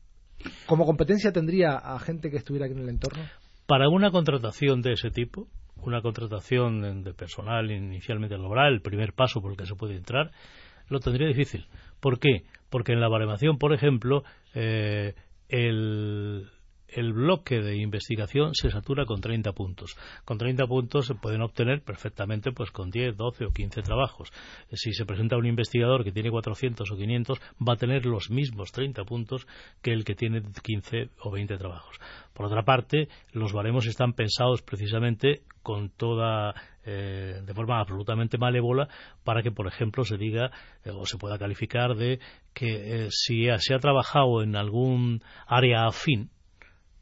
¿Como 0.67 0.87
competencia 0.87 1.33
tendría 1.33 1.77
a 1.77 1.99
gente 1.99 2.31
que 2.31 2.37
estuviera 2.37 2.67
aquí 2.67 2.75
en 2.75 2.83
el 2.83 2.89
entorno? 2.89 3.25
Para 3.69 3.91
una 3.91 4.11
contratación 4.11 4.81
de 4.81 4.95
ese 4.95 5.11
tipo, 5.11 5.47
una 5.83 6.01
contratación 6.01 7.05
de 7.05 7.13
personal 7.13 7.71
inicialmente 7.71 8.39
laboral, 8.39 8.73
el 8.73 8.81
primer 8.81 9.13
paso 9.13 9.43
por 9.43 9.51
el 9.51 9.59
que 9.59 9.67
se 9.67 9.75
puede 9.75 9.95
entrar, 9.95 10.31
lo 10.89 11.01
tendría 11.01 11.29
difícil. 11.29 11.67
¿Por 12.01 12.19
qué? 12.19 12.45
Porque 12.71 12.93
en 12.93 13.01
la 13.01 13.09
baremación, 13.09 13.59
por 13.59 13.75
ejemplo, 13.75 14.23
eh, 14.55 15.13
el, 15.51 16.49
el 16.89 17.13
bloque 17.13 17.61
de 17.61 17.77
investigación 17.77 18.55
se 18.55 18.71
satura 18.71 19.05
con 19.05 19.21
30 19.21 19.53
puntos. 19.53 19.97
Con 20.25 20.39
30 20.39 20.67
puntos 20.67 21.07
se 21.07 21.15
pueden 21.15 21.43
obtener 21.43 21.83
perfectamente 21.83 22.53
pues 22.53 22.71
con 22.71 22.91
10, 22.91 23.17
12 23.17 23.47
o 23.47 23.51
15 23.51 23.83
trabajos. 23.83 24.31
Si 24.73 24.93
se 24.93 25.05
presenta 25.05 25.37
un 25.37 25.47
investigador 25.47 26.05
que 26.05 26.13
tiene 26.13 26.31
400 26.31 26.91
o 26.91 26.97
500, 26.97 27.41
va 27.67 27.75
a 27.75 27.77
tener 27.77 28.07
los 28.07 28.31
mismos 28.31 28.73
30 28.73 29.05
puntos 29.05 29.47
que 29.83 29.93
el 29.93 30.05
que 30.05 30.15
tiene 30.15 30.43
15 30.63 31.11
o 31.21 31.31
20 31.31 31.57
trabajos. 31.59 31.99
Por 32.33 32.47
otra 32.47 32.65
parte, 32.65 33.09
los 33.33 33.53
baremos 33.53 33.87
están 33.87 34.13
pensados 34.13 34.63
precisamente 34.63 35.43
con 35.63 35.91
toda 35.91 36.55
eh, 36.85 37.43
de 37.45 37.55
forma 37.55 37.81
absolutamente 37.81 38.39
malévola 38.39 38.89
para 39.25 39.43
que, 39.43 39.51
por 39.51 39.67
ejemplo, 39.67 40.05
se 40.05 40.17
diga 40.17 40.51
eh, 40.85 40.91
o 40.91 41.05
se 41.05 41.19
pueda 41.19 41.39
calificar 41.39 41.95
de 41.95 42.21
que 42.55 43.05
eh, 43.05 43.09
si 43.11 43.47
se 43.59 43.75
ha 43.75 43.79
trabajado 43.79 44.43
en 44.43 44.57
algún 44.57 45.23
área 45.47 45.87
afín, 45.87 46.31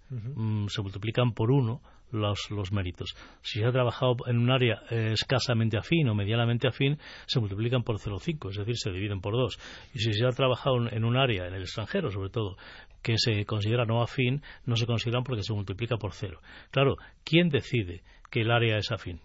Mm, 0.09 0.67
se 0.69 0.83
multiplican 0.83 1.33
por 1.33 1.51
uno 1.51 1.81
los, 2.13 2.51
los, 2.51 2.71
méritos. 2.73 3.17
Si 3.43 3.59
se 3.59 3.67
ha 3.67 3.73
trabajado 3.73 4.15
en 4.27 4.39
un 4.39 4.51
área 4.51 4.83
eh, 4.91 5.13
escasamente 5.13 5.77
afín 5.77 6.09
o 6.09 6.15
medianamente 6.15 6.69
afín, 6.69 6.99
se 7.27 7.41
multiplican 7.41 7.83
por 7.83 7.99
0,5, 7.99 8.51
es 8.51 8.57
decir, 8.57 8.77
se 8.77 8.91
dividen 8.93 9.21
por 9.21 9.35
dos. 9.35 9.59
Y 9.93 9.99
si 9.99 10.13
se 10.13 10.25
ha 10.25 10.31
trabajado 10.31 10.89
en 10.89 11.05
un 11.05 11.17
área, 11.17 11.49
en 11.49 11.55
el 11.55 11.63
extranjero 11.63 12.11
sobre 12.11 12.31
todo, 12.31 12.57
que 13.03 13.17
se 13.19 13.45
considera 13.45 13.85
no 13.85 14.03
afín, 14.03 14.43
no 14.65 14.77
se 14.77 14.87
consideran 14.87 15.25
porque 15.25 15.43
se 15.43 15.53
multiplica 15.53 15.97
por 15.97 16.13
cero. 16.13 16.41
Claro, 16.71 16.97
¿quién 17.25 17.49
decide 17.49 18.03
que 18.31 18.43
el 18.43 18.51
área 18.51 18.79
es 18.79 18.93
afín? 18.93 19.21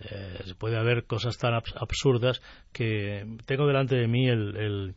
Eh, 0.00 0.54
puede 0.58 0.78
haber 0.78 1.04
cosas 1.04 1.38
tan 1.38 1.54
absurdas 1.54 2.40
que 2.72 3.26
tengo 3.46 3.66
delante 3.66 3.96
de 3.96 4.06
mí 4.06 4.28
el 4.28 4.94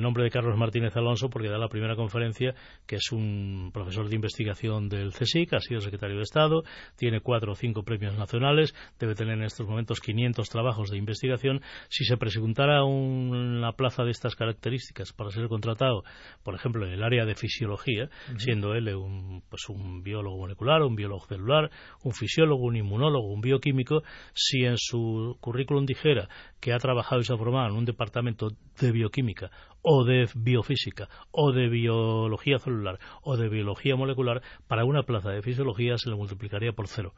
nombre 0.00 0.24
de 0.24 0.30
Carlos 0.30 0.56
Martínez 0.56 0.96
Alonso 0.96 1.30
porque 1.30 1.48
da 1.48 1.58
la 1.58 1.68
primera 1.68 1.96
conferencia, 1.96 2.54
que 2.86 2.96
es 2.96 3.12
un 3.12 3.70
profesor 3.72 4.08
de 4.08 4.16
investigación 4.16 4.88
del 4.88 5.12
CSIC, 5.12 5.54
ha 5.54 5.60
sido 5.60 5.80
secretario 5.80 6.16
de 6.16 6.22
Estado, 6.22 6.62
tiene 6.96 7.20
cuatro 7.20 7.52
o 7.52 7.54
cinco 7.54 7.82
premios 7.82 8.16
nacionales, 8.16 8.74
debe 8.98 9.14
tener 9.14 9.34
en 9.34 9.44
estos 9.44 9.66
momentos 9.66 10.00
500 10.00 10.48
trabajos 10.48 10.90
de 10.90 10.98
investigación. 10.98 11.60
Si 11.88 12.04
se 12.04 12.16
presentara 12.16 12.84
una 12.84 13.72
plaza 13.72 14.04
de 14.04 14.10
estas 14.10 14.36
características 14.36 15.12
para 15.12 15.30
ser 15.30 15.48
contratado, 15.48 16.02
por 16.42 16.54
ejemplo, 16.54 16.86
en 16.86 16.92
el 16.92 17.02
área 17.02 17.24
de 17.24 17.34
fisiología, 17.34 18.08
siendo 18.38 18.74
él 18.74 18.94
un, 18.94 19.42
pues 19.48 19.68
un 19.68 20.02
biólogo 20.02 20.38
molecular, 20.38 20.82
un 20.82 20.96
biólogo 20.96 21.26
celular, 21.26 21.70
un 22.02 22.12
fisiólogo, 22.12 22.64
un 22.64 22.76
inmunólogo, 22.76 23.32
un 23.32 23.40
bioquímico, 23.40 24.02
si 24.34 24.64
en 24.64 24.76
su 24.76 25.36
currículum 25.40 25.86
dijera 25.86 26.28
que 26.60 26.72
ha 26.72 26.78
trabajado 26.78 27.20
y 27.20 27.24
se 27.24 27.32
ha 27.32 27.36
formado 27.36 27.68
en 27.68 27.76
un 27.76 27.84
departamento 27.84 28.48
de 28.80 28.92
bioquímica 28.92 29.50
o 29.88 30.04
de 30.04 30.28
biofísica 30.34 31.08
o 31.30 31.52
de 31.52 31.68
biología 31.68 32.58
celular 32.58 32.98
o 33.22 33.36
de 33.36 33.48
biología 33.48 33.94
molecular, 33.94 34.42
para 34.66 34.84
una 34.84 35.04
plaza 35.04 35.30
de 35.30 35.42
fisiología 35.42 35.96
se 35.96 36.10
le 36.10 36.16
multiplicaría 36.16 36.72
por 36.72 36.88
cero. 36.88 37.14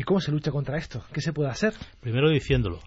¿Y 0.00 0.04
cómo 0.04 0.20
se 0.20 0.30
lucha 0.30 0.52
contra 0.52 0.78
esto? 0.78 1.02
¿Qué 1.12 1.20
se 1.20 1.32
puede 1.32 1.50
hacer? 1.50 1.74
Primero 2.00 2.30
diciéndolo 2.30 2.80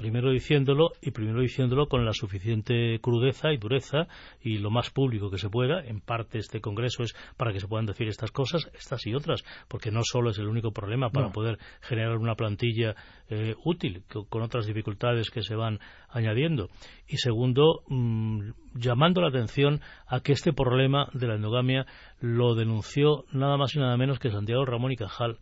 primero 0.00 0.30
diciéndolo 0.30 0.92
y 1.02 1.10
primero 1.10 1.42
diciéndolo 1.42 1.86
con 1.86 2.06
la 2.06 2.14
suficiente 2.14 2.98
crudeza 3.02 3.52
y 3.52 3.58
dureza 3.58 4.08
y 4.40 4.56
lo 4.56 4.70
más 4.70 4.88
público 4.88 5.30
que 5.30 5.36
se 5.36 5.50
pueda. 5.50 5.84
En 5.84 6.00
parte 6.00 6.38
este 6.38 6.62
congreso 6.62 7.02
es 7.02 7.14
para 7.36 7.52
que 7.52 7.60
se 7.60 7.68
puedan 7.68 7.84
decir 7.84 8.08
estas 8.08 8.30
cosas, 8.30 8.70
estas 8.72 9.06
y 9.06 9.14
otras, 9.14 9.44
porque 9.68 9.90
no 9.90 10.00
solo 10.02 10.30
es 10.30 10.38
el 10.38 10.46
único 10.46 10.70
problema 10.72 11.10
para 11.10 11.28
poder 11.28 11.58
generar 11.82 12.16
una 12.16 12.34
plantilla 12.34 12.94
eh, 13.28 13.54
útil 13.62 14.04
con 14.30 14.40
otras 14.40 14.64
dificultades 14.64 15.28
que 15.28 15.42
se 15.42 15.54
van 15.54 15.80
añadiendo. 16.08 16.70
Y 17.06 17.18
segundo, 17.18 17.82
mm, 17.88 18.52
llamando 18.76 19.20
la 19.20 19.28
atención 19.28 19.82
a 20.06 20.20
que 20.20 20.32
este 20.32 20.54
problema 20.54 21.10
de 21.12 21.26
la 21.26 21.34
endogamia 21.34 21.84
lo 22.20 22.54
denunció 22.54 23.26
nada 23.32 23.58
más 23.58 23.76
y 23.76 23.80
nada 23.80 23.98
menos 23.98 24.18
que 24.18 24.30
Santiago 24.30 24.64
Ramón 24.64 24.92
y 24.92 24.96
Cajal, 24.96 25.36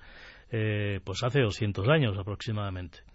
eh, 0.51 0.99
pues 1.05 1.23
hace 1.23 1.43
200 1.43 1.87
años 1.89 2.19
aproximadamente. 2.19 3.08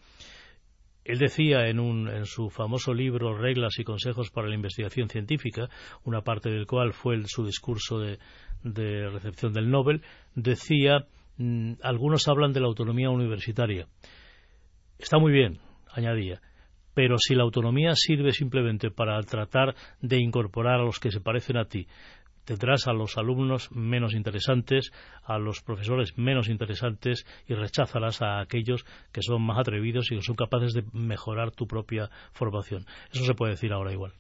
Él 1.06 1.20
decía 1.20 1.68
en, 1.68 2.26
su 2.26 2.50
famoso 2.50 2.94
libro 2.94 3.38
Reglas 3.38 3.78
y 3.78 3.84
Consejos 3.84 4.30
para 4.32 4.48
la 4.48 4.56
Investigación 4.56 5.10
Científica, 5.10 5.70
una 6.06 6.22
parte 6.22 6.50
del 6.50 6.66
cual 6.66 6.94
fue 6.94 7.22
su 7.26 7.46
discurso 7.46 8.00
de, 8.00 8.20
recepción 8.64 9.54
del 9.54 9.70
Nobel, 9.70 10.02
decía, 10.36 11.06
mm, 11.38 11.74
algunos 11.82 12.28
hablan 12.28 12.54
de 12.54 12.62
la 12.62 12.68
autonomía 12.68 13.10
universitaria. 13.10 13.88
Está 14.98 15.20
muy 15.20 15.34
bien, 15.34 15.60
añadía, 15.92 16.42
pero 16.94 17.18
si 17.18 17.36
la 17.36 17.44
autonomía 17.44 17.92
sirve 17.96 18.32
simplemente 18.32 18.90
para 18.90 19.20
tratar 19.24 19.76
de 20.02 20.22
incorporar 20.22 20.80
a 20.80 20.86
los 20.86 21.00
que 21.00 21.12
se 21.12 21.20
parecen 21.20 21.58
a 21.58 21.66
ti, 21.66 21.88
tendrás 22.46 22.88
a 22.88 22.94
los 22.94 23.18
alumnos 23.18 23.72
menos 23.72 24.14
interesantes, 24.14 24.92
a 25.24 25.38
los 25.38 25.62
profesores 25.62 26.18
menos 26.18 26.50
interesantes 26.50 27.26
y 27.48 27.54
recházarás 27.54 28.22
a 28.22 28.40
aquellos 28.42 28.86
que 29.12 29.22
son 29.22 29.42
más 29.42 29.60
atrevidos 29.60 30.12
y 30.12 30.16
que 30.16 30.22
son 30.22 30.36
capaces 30.36 30.74
de 30.74 30.84
mejorar 30.94 31.52
tu 31.52 31.68
propia 31.68 32.10
formación. 32.32 32.86
Eso 33.12 33.26
se 33.26 33.34
puede 33.34 33.54
decir 33.54 33.72
ahora 33.74 33.94
igual. 33.94 34.14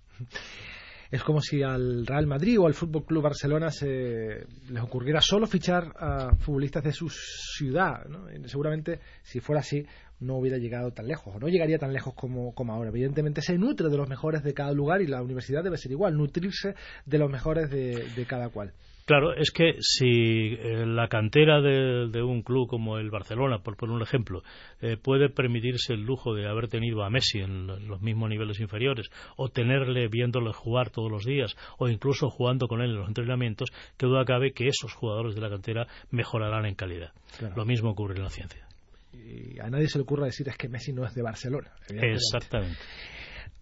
Es 1.13 1.24
como 1.24 1.42
si 1.42 1.62
al 1.62 2.08
Real 2.08 2.25
Madrid 2.25 2.60
o 2.60 2.65
al 2.65 2.74
Fútbol 2.74 3.06
Club 3.06 3.22
Barcelona 3.22 3.70
se 3.70 4.48
les 4.68 4.84
ocurriera 4.84 5.22
solo 5.22 5.46
fichar 5.46 5.94
a 5.96 6.36
futbolistas 6.38 6.84
de 6.84 6.92
su 6.92 7.08
ciudad. 7.08 8.03
seguramente, 8.46 9.00
si 9.22 9.39
fuera 9.39 9.60
así, 9.60 9.86
no 10.24 10.38
hubiera 10.38 10.58
llegado 10.58 10.92
tan 10.92 11.08
lejos, 11.08 11.36
o 11.36 11.39
no 11.39 11.48
llegaría 11.48 11.77
tan 11.77 11.94
lejos 11.94 12.13
como, 12.13 12.53
como 12.53 12.74
ahora. 12.74 12.89
Evidentemente 12.89 13.42
se 13.42 13.58
nutre 13.58 13.89
de 13.89 13.98
los 13.98 14.10
mejores 14.10 14.44
de 14.44 14.53
cada 14.53 14.74
lugar 14.74 15.01
y 15.01 15.08
la 15.08 15.22
universidad 15.22 15.63
debe 15.63 15.77
ser 15.77 15.92
igual, 15.92 16.18
nutrirse 16.18 16.75
de 17.06 17.18
los 17.18 17.30
mejores 17.30 17.70
de, 17.70 18.08
de 18.15 18.25
cada 18.25 18.50
cual. 18.50 18.74
Claro, 19.06 19.34
es 19.36 19.51
que 19.51 19.75
si 19.80 20.53
eh, 20.53 20.86
la 20.86 21.10
cantera 21.10 21.62
de, 21.62 22.24
un 22.24 22.42
club 22.42 22.70
como 22.70 22.98
el 23.00 23.10
Barcelona, 23.10 23.60
por 23.60 23.75
poner 23.75 23.96
un 23.96 24.01
ejemplo, 24.01 24.44
eh, 24.82 24.96
puede 24.96 25.27
permitirse 25.27 25.94
el 25.94 26.03
lujo 26.03 26.34
de 26.34 26.48
haber 26.48 26.70
tenido 26.70 27.03
a 27.03 27.10
Messi 27.10 27.39
en 27.39 27.68
los 27.68 28.01
mismos 28.01 28.30
niveles 28.30 28.62
inferiores, 28.62 29.10
o 29.36 29.50
tenerle 29.50 30.08
viéndole 30.08 30.53
jugar 30.53 30.89
todos 30.89 31.12
los 31.12 31.25
días, 31.25 31.53
o 31.80 31.89
incluso 31.89 32.30
jugando 32.30 32.68
con 32.68 32.82
él 32.82 32.92
en 32.92 32.98
los 33.00 33.10
entrenamientos, 33.10 33.72
que 33.98 34.06
duda 34.06 34.24
cabe 34.24 34.53
que 34.53 34.68
esos 34.68 34.94
jugadores 34.94 35.36
de 35.36 35.42
la 35.42 35.50
cantera 35.50 35.88
mejorarán 36.10 36.65
en 36.65 36.75
calidad. 36.75 37.12
Lo 37.58 37.65
mismo 37.65 37.89
ocurre 37.89 38.15
en 38.15 38.24
la 38.24 38.30
ciencia 38.30 38.68
y 39.13 39.60
a 39.60 39.70
nadie 39.70 39.88
se 39.88 39.98
le 39.98 40.03
ocurra 40.03 40.25
decir 40.25 40.48
es 40.50 40.58
que 40.58 40.67
Messi 40.67 40.93
no 40.93 41.05
es 41.05 41.13
de 41.13 41.22
Barcelona. 41.22 41.72
Exactamente. 41.89 42.77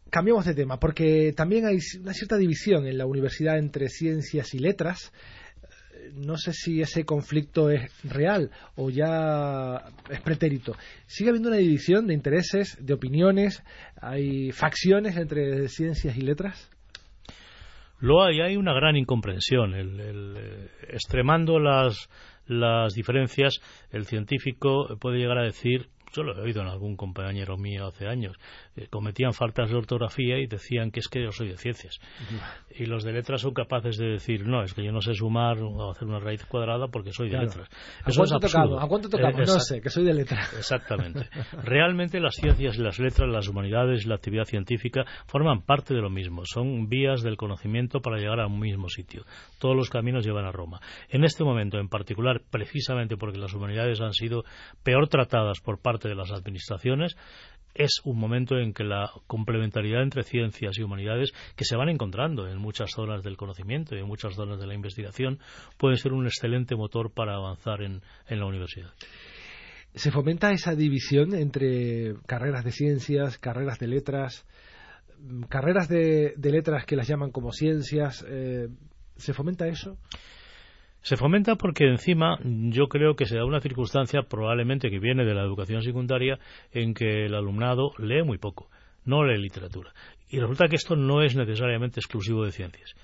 Cambiamos 0.10 0.46
de 0.46 0.54
tema, 0.54 0.78
porque 0.78 1.34
también 1.36 1.66
hay 1.66 1.80
una 2.02 2.14
cierta 2.14 2.38
división 2.38 2.86
en 2.86 2.98
la 2.98 3.06
universidad 3.06 3.58
entre 3.58 3.88
ciencias 3.88 4.54
y 4.54 4.60
letras. 4.60 5.14
No 6.14 6.36
sé 6.36 6.52
si 6.52 6.82
ese 6.82 7.06
conflicto 7.06 7.70
es 7.70 7.90
real 8.04 8.52
o 8.76 8.90
ya 8.90 9.82
es 10.10 10.20
pretérito. 10.22 10.76
Sigue 11.06 11.30
habiendo 11.30 11.48
una 11.48 11.58
división 11.58 12.08
de 12.08 12.14
intereses, 12.14 12.78
de 12.82 12.94
opiniones, 12.94 13.64
hay 14.02 14.52
facciones 14.52 15.16
entre 15.16 15.70
ciencias 15.70 16.18
y 16.18 16.22
letras. 16.22 16.70
Lo 18.00 18.24
hay, 18.24 18.42
hay 18.42 18.58
una 18.58 18.74
gran 18.74 18.98
incomprensión. 18.98 19.76
el, 19.76 20.36
eh, 20.38 20.70
extremando 20.90 21.60
las, 21.60 22.10
las 22.52 22.94
diferencias, 22.94 23.62
el 23.92 24.06
científico 24.06 24.98
puede 25.00 25.20
llegar 25.20 25.38
a 25.38 25.44
decir 25.44 25.90
yo 26.14 26.24
lo 26.24 26.38
he 26.38 26.42
oído 26.42 26.62
en 26.62 26.68
algún 26.68 26.98
compañero 26.98 27.58
mío 27.58 27.88
hace 27.88 28.08
años, 28.08 28.38
eh, 28.76 28.88
cometían 28.90 29.34
faltas 29.34 29.70
de 29.70 29.76
ortografía 29.76 30.40
y 30.40 30.48
decían 30.48 30.92
que 30.92 31.02
es 31.02 31.08
que 31.08 31.22
yo 31.22 31.32
soy 31.32 31.50
de 31.50 31.58
ciencias. 31.58 32.00
Y 32.78 32.86
los 32.86 33.04
de 33.04 33.12
letras 33.12 33.42
son 33.42 33.54
capaces 33.54 33.98
de 33.98 34.08
decir, 34.08 34.48
no, 34.48 34.64
es 34.64 34.74
que 34.74 34.84
yo 34.84 34.92
no 34.92 35.02
sé 35.02 35.14
sumar 35.14 35.60
o 35.62 35.92
hacer 35.92 36.08
una 36.08 36.20
raíz 36.20 36.46
cuadrada 36.46 36.88
porque 36.88 37.12
soy 37.12 37.30
de 37.30 37.38
letras. 37.38 37.70
¿A 38.04 38.12
cuánto, 38.16 38.40
tocamos? 38.40 38.84
¿A 38.84 38.88
cuánto 38.88 39.10
tocamos? 39.10 39.48
no 39.48 39.60
sé, 39.60 39.82
que 39.82 39.90
soy 39.90 40.06
de 40.06 40.14
letras. 40.14 40.54
Exactamente. 40.58 41.28
Realmente 41.64 42.20
las 42.20 42.36
ciencias 42.36 42.78
y 42.78 42.82
las 42.82 43.00
letras, 43.00 43.30
las 43.30 43.48
humanidades 43.48 44.06
y 44.06 44.08
la 44.08 44.16
actividad 44.16 44.46
científica 44.46 45.06
forman 45.28 45.64
parte 45.64 45.94
de 45.94 46.02
lo 46.02 46.10
mismo. 46.10 46.44
Son 46.46 46.88
vías 46.88 47.22
del 47.24 47.38
conocimiento 47.38 48.00
para 48.00 48.18
llegar 48.18 48.40
a 48.40 48.48
un 48.48 48.60
mismo 48.60 48.88
sitio. 48.90 49.26
Todos 49.60 49.76
los 49.76 49.90
caminos 49.90 50.26
llevan 50.26 50.46
a 50.46 50.52
Roma. 50.52 50.80
En 51.10 51.24
este 51.24 51.44
momento 51.44 51.78
en 51.78 51.90
particular, 51.90 52.42
precisamente 52.50 53.18
porque 53.18 53.38
las 53.38 53.54
humanidades 53.54 54.00
han 54.00 54.14
sido 54.14 54.44
peor 54.84 55.08
tratadas 55.08 55.60
por 55.60 55.82
parte 55.82 56.08
de 56.08 56.16
las 56.16 56.32
administraciones, 56.32 57.18
es 57.76 58.02
un 58.04 58.20
momento 58.20 58.58
en 58.58 58.74
que 58.74 58.84
la 58.84 59.12
complementariedad 59.28 60.04
entre 60.04 60.24
ciencias 60.24 60.78
y 60.78 60.84
humanidades 60.84 61.32
que 61.56 61.66
se 61.66 61.76
van 61.76 61.90
encontrando 61.90 62.48
en 62.48 62.58
muchas 62.58 62.92
zonas 62.92 63.24
del 63.24 63.38
conocimiento 63.38 63.96
y 63.96 64.00
en 64.00 64.08
muchas 64.08 64.36
zonas 64.36 64.60
de 64.60 64.68
la 64.68 64.74
investigación 64.74 65.40
puede 65.78 65.98
ser 65.98 66.14
un 66.14 66.26
excelente 66.26 66.76
motor 66.76 67.12
para 67.12 67.36
avanzar 67.36 67.82
en, 67.82 68.02
la 68.30 68.46
universidad. 68.46 68.92
¿Se 69.94 70.12
fomenta 70.12 70.52
esa 70.52 70.74
división 70.74 71.34
entre 71.36 72.16
carreras 72.26 72.64
de 72.64 72.72
ciencias, 72.72 73.38
carreras 73.38 73.78
de 73.78 73.88
letras, 73.88 74.46
carreras 75.50 75.90
de, 75.90 76.34
letras 76.42 76.86
que 76.86 76.96
las 76.96 77.08
llaman 77.08 77.32
como 77.32 77.52
ciencias? 77.52 78.26
Eh, 78.28 78.68
¿Se 79.18 79.34
fomenta 79.34 79.68
eso? 79.68 79.98
Se 81.02 81.18
fomenta 81.18 81.56
porque 81.56 81.86
encima 81.86 82.38
yo 82.44 82.88
creo 82.88 83.16
que 83.16 83.26
se 83.26 83.36
da 83.36 83.46
una 83.46 83.60
circunstancia 83.60 84.22
probablemente 84.22 84.90
que 84.90 85.00
viene 85.00 85.26
de 85.26 85.34
la 85.34 85.42
educación 85.42 85.82
secundaria 85.82 86.38
en 86.72 86.94
que 86.94 87.26
el 87.26 87.34
alumnado 87.34 87.92
lee 87.98 88.24
muy 88.24 88.38
poco, 88.38 88.70
no 89.06 89.24
lee 89.24 89.42
literatura. 89.42 89.92
Y 90.30 90.40
resulta 90.40 90.68
que 90.68 90.76
esto 90.76 90.96
no 90.96 91.24
es 91.24 91.36
necesariamente 91.36 92.00
exclusivo 92.00 92.46
de 92.46 92.52
ciencias. 92.52 92.96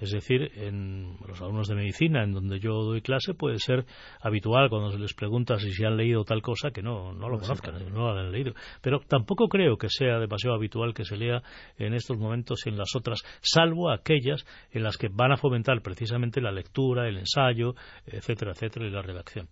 Es 0.00 0.12
decir, 0.12 0.50
en 0.56 1.16
los 1.28 1.40
alumnos 1.42 1.68
de 1.68 1.74
medicina, 1.74 2.24
en 2.24 2.32
donde 2.32 2.58
yo 2.58 2.72
doy 2.72 3.02
clase, 3.02 3.34
puede 3.34 3.58
ser 3.58 3.84
habitual 4.20 4.70
cuando 4.70 4.90
se 4.90 4.98
les 4.98 5.12
pregunta 5.12 5.58
si 5.58 5.72
se 5.72 5.86
han 5.86 5.96
leído 5.96 6.24
tal 6.24 6.40
cosa 6.40 6.70
que 6.70 6.82
no, 6.82 7.12
no 7.12 7.28
lo 7.28 7.38
conozcan, 7.38 7.74
no 7.92 8.12
lo 8.12 8.18
han 8.18 8.32
leído. 8.32 8.54
Pero 8.80 9.00
tampoco 9.00 9.48
creo 9.48 9.76
que 9.76 9.88
sea 9.90 10.18
demasiado 10.18 10.56
habitual 10.56 10.94
que 10.94 11.04
se 11.04 11.16
lea 11.16 11.42
en 11.76 11.92
estos 11.92 12.16
momentos 12.16 12.66
en 12.66 12.78
las 12.78 12.96
otras, 12.96 13.22
salvo 13.42 13.90
aquellas 13.90 14.46
en 14.72 14.82
las 14.82 14.96
que 14.96 15.08
van 15.08 15.32
a 15.32 15.36
fomentar 15.36 15.82
precisamente 15.82 16.40
la 16.40 16.50
lectura, 16.50 17.06
el 17.06 17.18
ensayo, 17.18 17.74
etcétera, 18.06 18.52
etcétera, 18.52 18.86
y 18.86 18.90
la 18.90 19.02
redacción. 19.02 19.48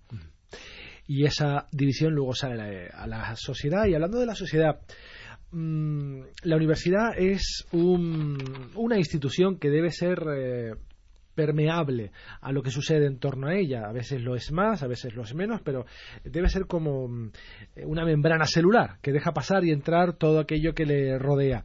Y 1.07 1.25
esa 1.25 1.67
división 1.73 2.15
luego 2.15 2.35
sale 2.35 2.89
a 2.89 3.07
la 3.07 3.35
sociedad. 3.37 3.87
Y 3.87 3.95
hablando 3.95 4.19
de 4.19 4.27
la 4.27 4.35
sociedad, 4.35 4.81
Mm, 5.51 6.21
la 6.43 6.57
universidad 6.57 7.19
es 7.19 7.67
una 7.73 8.99
institución 8.99 9.59
que 9.59 9.71
debe 9.71 9.91
ser 9.91 10.19
eh, 10.37 10.75
permeable 11.35 12.11
a 12.41 12.53
lo 12.53 12.63
que 12.63 12.71
sucede 12.71 13.07
en 13.07 13.19
torno 13.19 13.47
a 13.49 13.55
ella. 13.55 13.89
A 13.89 13.93
veces 13.93 14.23
lo 14.23 14.35
es 14.35 14.53
más, 14.53 14.83
a 14.83 14.89
veces 14.89 15.15
lo 15.15 15.23
es 15.23 15.35
menos, 15.35 15.63
pero 15.63 15.87
debe 16.25 16.49
ser 16.49 16.67
como 16.67 17.09
mm, 17.09 17.31
una 17.85 18.05
membrana 18.05 18.45
celular 18.45 18.99
que 19.01 19.13
deja 19.13 19.33
pasar 19.33 19.65
y 19.65 19.71
entrar 19.71 20.15
todo 20.15 20.41
aquello 20.41 20.75
que 20.75 20.85
le 20.85 21.19
rodea. 21.19 21.65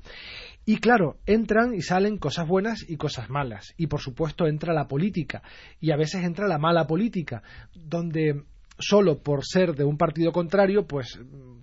Y 0.65 0.77
claro, 0.77 1.17
entran 1.25 1.73
y 1.73 1.81
salen 1.81 2.17
cosas 2.17 2.47
buenas 2.47 2.85
y 2.87 2.95
cosas 2.95 3.29
malas. 3.29 3.73
Y 3.75 3.87
por 3.87 3.99
supuesto 3.99 4.47
entra 4.47 4.73
la 4.73 4.87
política. 4.87 5.43
Y 5.81 5.91
a 5.91 5.97
veces 5.97 6.23
entra 6.23 6.47
la 6.47 6.57
mala 6.57 6.87
política, 6.87 7.43
donde 7.73 8.43
solo 8.79 9.19
por 9.19 9.45
ser 9.45 9.75
de 9.75 9.83
un 9.83 9.97
partido 9.97 10.31
contrario, 10.31 10.86
pues 10.86 11.19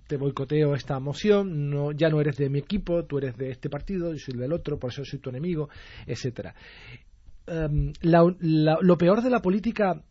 te 0.07 0.17
boicoteo 0.17 0.75
esta 0.75 0.99
moción, 0.99 1.69
no, 1.69 1.91
ya 1.91 2.09
no 2.09 2.19
eres 2.19 2.37
de 2.37 2.49
mi 2.49 2.59
equipo, 2.59 3.05
tú 3.05 3.17
eres 3.17 3.37
de 3.37 3.51
este 3.51 3.69
partido, 3.69 4.11
yo 4.11 4.19
soy 4.19 4.37
del 4.37 4.53
otro, 4.53 4.77
por 4.77 4.91
eso 4.91 5.03
soy 5.05 5.19
tu 5.19 5.29
enemigo, 5.29 5.69
etcétera. 6.05 6.53
Em, 7.47 7.93
lo 8.01 8.97
peor 8.97 9.21
de 9.21 9.29
la 9.29 9.41
política 9.41 10.03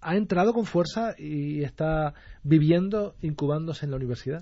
ha 0.00 0.16
entrado 0.16 0.52
con 0.52 0.64
fuerza 0.64 1.14
y 1.18 1.62
está 1.62 2.14
viviendo, 2.42 3.14
incubándose 3.20 3.84
en 3.84 3.90
la 3.90 3.96
universidad. 3.96 4.40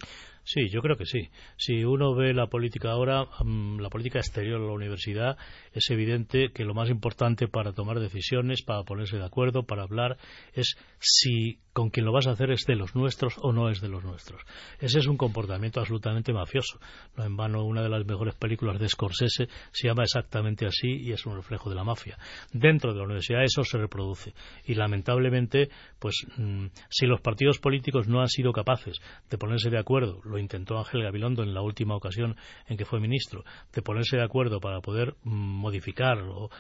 Sí, 0.51 0.71
yo 0.71 0.81
creo 0.81 0.97
que 0.97 1.05
sí. 1.05 1.29
Si 1.59 1.85
uno 1.85 2.15
ve 2.15 2.33
la 2.33 2.47
política 2.47 2.93
ahora, 2.93 3.27
mm, 3.45 3.81
la 3.81 3.91
política 3.91 4.19
exterior 4.19 4.59
de 4.59 4.67
la 4.67 4.73
universidad, 4.73 5.37
es 5.75 5.91
evidente 5.91 6.53
que 6.55 6.65
lo 6.65 6.73
más 6.73 6.89
importante 6.89 7.49
para 7.49 7.75
tomar 7.75 8.01
decisiones, 8.01 8.63
para 8.63 8.83
ponerse 8.85 9.19
de 9.19 9.27
acuerdo, 9.27 9.65
para 9.65 9.83
hablar, 9.83 10.17
es 10.55 10.79
si 11.01 11.59
con 11.79 11.91
quien 11.91 12.07
lo 12.07 12.13
vas 12.13 12.27
a 12.27 12.33
hacer 12.33 12.51
es 12.51 12.65
de 12.67 12.75
los 12.75 12.97
nuestros 12.97 13.35
o 13.41 13.53
no 13.53 13.69
es 13.69 13.81
de 13.81 13.89
los 13.89 14.03
nuestros. 14.03 14.43
Ese 14.81 14.99
es 14.99 15.07
un 15.07 15.17
comportamiento 15.17 15.79
absolutamente 15.79 16.33
mafioso. 16.33 16.81
No 17.17 17.25
en 17.25 17.37
vano, 17.37 17.63
una 17.63 17.83
de 17.83 17.89
las 17.89 18.05
mejores 18.05 18.35
películas 18.35 18.81
de 18.81 18.89
Scorsese 18.89 19.49
se 19.71 19.87
llama 19.87 20.03
exactamente 20.03 20.67
así 20.67 20.89
y 20.89 21.13
es 21.13 21.25
un 21.25 21.37
reflejo 21.37 21.71
de 21.71 21.77
la 21.77 21.85
mafia. 21.85 22.19
Dentro 22.53 22.93
de 22.93 22.99
la 22.99 23.05
universidad 23.05 23.45
eso 23.45 23.63
se 23.63 23.79
reproduce 23.79 24.35
y 24.65 24.75
lamentablemente, 24.75 25.69
pues 26.01 26.17
mm, 26.37 26.67
si 26.89 27.07
los 27.07 27.21
partidos 27.21 27.61
políticos 27.61 28.09
no 28.09 28.23
han 28.23 28.29
sido 28.29 28.53
capaces 28.53 28.99
de 29.31 29.39
ponerse 29.39 29.71
de 29.71 29.79
acuerdo, 29.79 30.21
intentó 30.41 30.79
Ángel 30.79 31.03
Gabilondo 31.03 31.43
en 31.43 31.55
la 31.55 31.63
última 31.63 31.97
ocasión 31.97 32.37
en 32.67 32.77
que 32.77 32.85
fue 32.85 33.01
ministro, 33.01 33.45
de 33.73 33.83
ponerse 33.83 34.17
de 34.17 34.25
acuerdo 34.25 34.61
para 34.61 34.81
poder 34.81 35.15
mm, 35.25 35.31
modificar 35.31 36.19
o, 36.23 36.51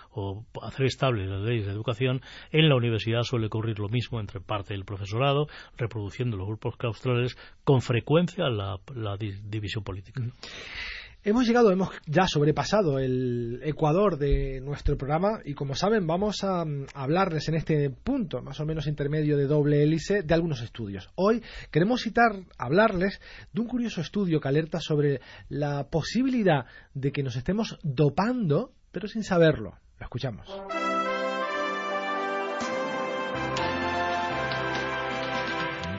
hacer 0.62 0.86
estables 0.86 1.28
las 1.28 1.42
leyes 1.42 1.66
de 1.66 1.72
educación, 1.72 2.20
en 2.50 2.68
la 2.68 2.76
universidad 2.76 3.22
suele 3.22 3.46
ocurrir 3.46 3.78
lo 3.78 3.88
mismo 3.88 4.20
entre 4.20 4.40
parte 4.40 4.74
del 4.74 4.84
profesorado, 4.84 5.48
reproduciendo 5.76 6.36
los 6.36 6.46
grupos 6.46 6.76
claustrales, 6.76 7.36
con 7.64 7.80
frecuencia 7.80 8.48
la, 8.48 8.78
división 9.18 9.84
política. 9.84 10.22
Hemos 11.28 11.46
llegado, 11.46 11.70
hemos 11.70 11.90
ya 12.06 12.26
sobrepasado 12.26 12.98
el 12.98 13.60
ecuador 13.62 14.16
de 14.16 14.62
nuestro 14.62 14.96
programa 14.96 15.40
y 15.44 15.52
como 15.52 15.74
saben 15.74 16.06
vamos 16.06 16.42
a, 16.42 16.64
mm, 16.64 16.86
hablarles 16.94 17.46
en 17.50 17.56
este 17.56 17.90
punto, 17.90 18.40
más 18.40 18.60
o 18.60 18.64
menos 18.64 18.86
intermedio 18.86 19.36
de 19.36 19.46
doble 19.46 19.82
hélice, 19.82 20.22
de 20.22 20.32
algunos 20.32 20.62
estudios. 20.62 21.10
Hoy 21.16 21.42
queremos 21.70 22.00
citar, 22.00 22.32
hablarles 22.56 23.20
de 23.52 23.60
un 23.60 23.66
curioso 23.66 24.00
estudio 24.00 24.40
que 24.40 24.48
alerta 24.48 24.80
sobre 24.80 25.20
la 25.50 25.90
posibilidad 25.90 26.64
de 26.94 27.12
que 27.12 27.22
nos 27.22 27.36
estemos 27.36 27.78
dopando, 27.82 28.72
pero 28.90 29.06
sin 29.06 29.22
saberlo. 29.22 29.74
Lo 29.98 30.04
escuchamos. 30.04 30.48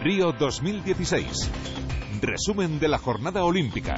Río 0.01 0.31
2016. 0.31 1.51
Resumen 2.19 2.79
de 2.79 2.87
la 2.87 2.97
jornada 2.97 3.43
olímpica. 3.43 3.95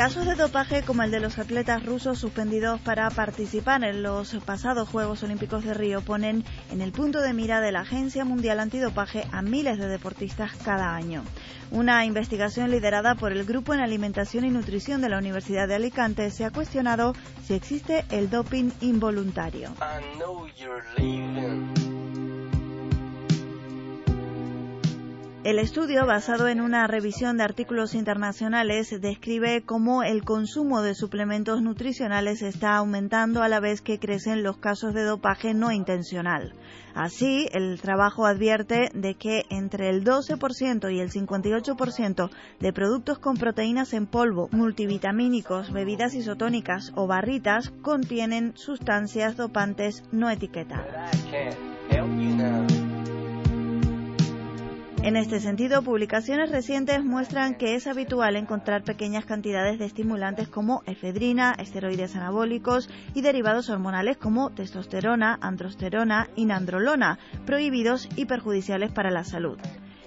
Casos 0.00 0.24
de 0.24 0.34
dopaje 0.34 0.82
como 0.82 1.02
el 1.02 1.10
de 1.10 1.20
los 1.20 1.38
atletas 1.38 1.84
rusos 1.84 2.18
suspendidos 2.18 2.80
para 2.80 3.10
participar 3.10 3.84
en 3.84 4.02
los 4.02 4.34
pasados 4.46 4.88
Juegos 4.88 5.22
Olímpicos 5.24 5.62
de 5.62 5.74
Río 5.74 6.00
ponen 6.00 6.42
en 6.70 6.80
el 6.80 6.90
punto 6.90 7.20
de 7.20 7.34
mira 7.34 7.60
de 7.60 7.70
la 7.70 7.80
Agencia 7.80 8.24
Mundial 8.24 8.60
Antidopaje 8.60 9.24
a 9.30 9.42
miles 9.42 9.76
de 9.76 9.88
deportistas 9.88 10.52
cada 10.64 10.94
año. 10.94 11.22
Una 11.70 12.06
investigación 12.06 12.70
liderada 12.70 13.14
por 13.14 13.32
el 13.32 13.44
Grupo 13.44 13.74
en 13.74 13.80
Alimentación 13.80 14.46
y 14.46 14.50
Nutrición 14.50 15.02
de 15.02 15.10
la 15.10 15.18
Universidad 15.18 15.68
de 15.68 15.74
Alicante 15.74 16.30
se 16.30 16.46
ha 16.46 16.50
cuestionado 16.50 17.12
si 17.44 17.52
existe 17.52 18.06
el 18.08 18.30
doping 18.30 18.70
involuntario. 18.80 19.74
El 25.42 25.58
estudio, 25.58 26.04
basado 26.04 26.48
en 26.48 26.60
una 26.60 26.86
revisión 26.86 27.38
de 27.38 27.44
artículos 27.44 27.94
internacionales, 27.94 28.94
describe 29.00 29.62
cómo 29.62 30.02
el 30.02 30.22
consumo 30.22 30.82
de 30.82 30.94
suplementos 30.94 31.62
nutricionales 31.62 32.42
está 32.42 32.76
aumentando 32.76 33.42
a 33.42 33.48
la 33.48 33.58
vez 33.58 33.80
que 33.80 33.98
crecen 33.98 34.42
los 34.42 34.58
casos 34.58 34.92
de 34.92 35.02
dopaje 35.02 35.54
no 35.54 35.72
intencional. 35.72 36.52
Así, 36.94 37.48
el 37.52 37.80
trabajo 37.80 38.26
advierte 38.26 38.90
de 38.92 39.14
que 39.14 39.44
entre 39.48 39.88
el 39.88 40.04
12% 40.04 40.92
y 40.92 41.00
el 41.00 41.10
58% 41.10 42.30
de 42.58 42.72
productos 42.74 43.18
con 43.18 43.38
proteínas 43.38 43.94
en 43.94 44.06
polvo, 44.06 44.50
multivitamínicos, 44.52 45.72
bebidas 45.72 46.12
isotónicas 46.12 46.92
o 46.96 47.06
barritas 47.06 47.70
contienen 47.80 48.52
sustancias 48.56 49.38
dopantes 49.38 50.02
no 50.12 50.28
etiquetadas. 50.28 51.10
En 55.02 55.16
este 55.16 55.40
sentido, 55.40 55.80
publicaciones 55.80 56.50
recientes 56.50 57.02
muestran 57.02 57.54
que 57.54 57.74
es 57.74 57.86
habitual 57.86 58.36
encontrar 58.36 58.84
pequeñas 58.84 59.24
cantidades 59.24 59.78
de 59.78 59.86
estimulantes 59.86 60.46
como 60.48 60.82
efedrina, 60.84 61.54
esteroides 61.58 62.16
anabólicos 62.16 62.90
y 63.14 63.22
derivados 63.22 63.70
hormonales 63.70 64.18
como 64.18 64.50
testosterona, 64.50 65.38
androsterona 65.40 66.28
y 66.36 66.44
nandrolona, 66.44 67.18
prohibidos 67.46 68.10
y 68.14 68.26
perjudiciales 68.26 68.92
para 68.92 69.10
la 69.10 69.24
salud. 69.24 69.58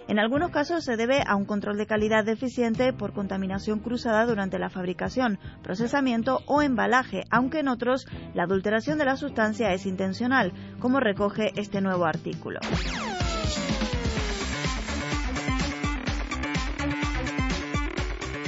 En 0.08 0.20
algunos 0.20 0.52
casos 0.52 0.84
se 0.84 0.96
debe 0.96 1.24
a 1.26 1.36
un 1.36 1.46
control 1.46 1.78
de 1.78 1.88
calidad 1.88 2.24
deficiente 2.24 2.94
por 2.94 3.14
contaminación 3.14 3.80
cruzada 3.80 4.28
durante 4.28 4.60
la 4.60 4.70
fabricación, 4.70 5.40
procesamiento 5.64 6.42
o 6.46 6.62
embalaje, 6.62 7.24
aunque 7.32 7.60
en 7.60 7.68
otros 7.68 8.06
la 8.36 8.44
adulteración 8.44 9.00
de 9.00 9.06
la 9.06 9.16
sustancia 9.16 9.74
es 9.74 9.88
intencional, 9.88 10.54
como 10.80 11.00
recoge 11.00 11.52
este 11.56 11.82
nuevo 11.82 12.06
artículo. 12.06 12.60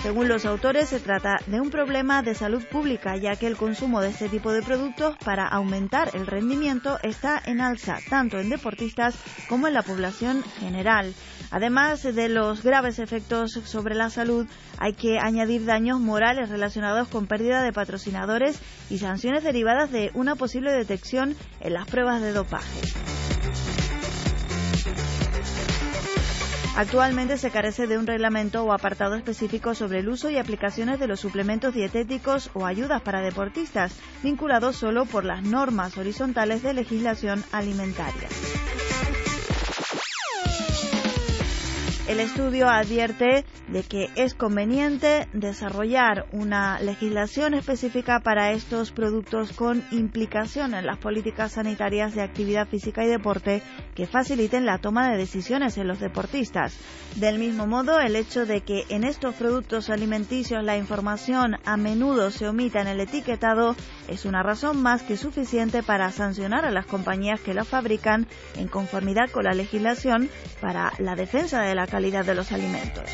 Según 0.05 0.27
los 0.27 0.45
autores, 0.45 0.89
se 0.89 0.99
trata 0.99 1.37
de 1.47 1.59
un 1.59 1.71
problema 1.71 2.21
de 2.21 2.35
salud 2.35 2.63
pública, 2.63 3.17
ya 3.17 3.37
que 3.37 3.47
el 3.47 3.57
consumo 3.57 4.01
de 4.01 4.09
este 4.09 4.29
tipo 4.29 4.51
de 4.51 4.61
productos 4.61 5.17
para 5.25 5.47
aumentar 5.47 6.11
el 6.13 6.27
rendimiento 6.27 6.99
está 7.01 7.41
en 7.43 7.59
alza, 7.59 7.97
tanto 8.07 8.37
en 8.37 8.49
deportistas 8.49 9.15
como 9.49 9.67
en 9.67 9.73
la 9.73 9.81
población 9.81 10.43
general. 10.59 11.15
Además 11.49 12.03
de 12.03 12.29
los 12.29 12.61
graves 12.61 12.99
efectos 12.99 13.53
sobre 13.63 13.95
la 13.95 14.11
salud, 14.11 14.45
hay 14.77 14.93
que 14.93 15.17
añadir 15.17 15.65
daños 15.65 15.99
morales 15.99 16.49
relacionados 16.49 17.07
con 17.07 17.25
pérdida 17.25 17.63
de 17.63 17.73
patrocinadores 17.73 18.61
y 18.91 18.99
sanciones 18.99 19.43
derivadas 19.43 19.91
de 19.91 20.11
una 20.13 20.35
posible 20.35 20.71
detección 20.71 21.35
en 21.61 21.73
las 21.73 21.87
pruebas 21.87 22.21
de 22.21 22.31
dopaje. 22.31 23.14
Actualmente 26.77 27.37
se 27.37 27.51
carece 27.51 27.87
de 27.87 27.97
un 27.97 28.05
reglamento 28.05 28.65
o 28.65 28.73
apartado 28.73 29.15
específico 29.15 29.73
sobre 29.73 29.99
el 29.99 30.09
uso 30.09 30.29
y 30.29 30.37
aplicaciones 30.37 30.99
de 30.99 31.07
los 31.07 31.21
suplementos 31.21 31.73
dietéticos 31.73 32.49
o 32.53 32.65
ayudas 32.65 33.01
para 33.01 33.21
deportistas, 33.21 33.95
vinculados 34.23 34.75
solo 34.75 35.05
por 35.05 35.23
las 35.23 35.41
normas 35.41 35.97
horizontales 35.97 36.63
de 36.63 36.73
legislación 36.73 37.45
alimentaria. 37.53 38.27
El 42.07 42.19
estudio 42.19 42.69
advierte 42.69 43.45
de 43.67 43.81
que 43.81 44.11
es 44.15 44.35
conveniente 44.35 45.27
desarrollar 45.33 46.27
una 46.31 46.79
legislación 46.79 47.55
específica 47.55 48.19
para 48.19 48.51
estos 48.51 48.91
productos 48.91 49.53
con 49.53 49.83
implicación 49.89 50.75
en 50.75 50.85
las 50.85 50.99
políticas 50.99 51.53
sanitarias 51.53 52.13
de 52.13 52.21
actividad 52.21 52.67
física 52.67 53.03
y 53.03 53.07
deporte 53.07 53.63
que 53.95 54.05
faciliten 54.05 54.67
la 54.67 54.77
toma 54.77 55.09
de 55.09 55.17
decisiones 55.17 55.79
en 55.79 55.87
los 55.87 55.99
deportistas. 55.99 56.77
Del 57.15 57.39
mismo 57.39 57.65
modo, 57.65 57.99
el 57.99 58.15
hecho 58.15 58.45
de 58.45 58.61
que 58.61 58.83
en 58.89 59.03
estos 59.03 59.33
productos 59.33 59.89
alimenticios 59.89 60.63
la 60.63 60.77
información 60.77 61.55
a 61.65 61.75
menudo 61.75 62.29
se 62.29 62.47
omita 62.47 62.81
en 62.81 62.87
el 62.87 62.99
etiquetado 62.99 63.75
es 64.07 64.25
una 64.25 64.43
razón 64.43 64.79
más 64.83 65.01
que 65.01 65.17
suficiente 65.17 65.81
para 65.81 66.11
sancionar 66.11 66.65
a 66.65 66.71
las 66.71 66.85
compañías 66.85 67.41
que 67.41 67.55
los 67.55 67.67
fabrican 67.67 68.27
en 68.57 68.67
conformidad 68.67 69.31
con 69.31 69.45
la 69.45 69.53
legislación 69.53 70.29
para 70.61 70.91
la 70.99 71.15
defensa 71.15 71.61
de 71.61 71.73
la 71.73 71.87
calidad 71.95 72.25
de 72.25 72.35
los 72.35 72.51
alimentos. 72.51 73.09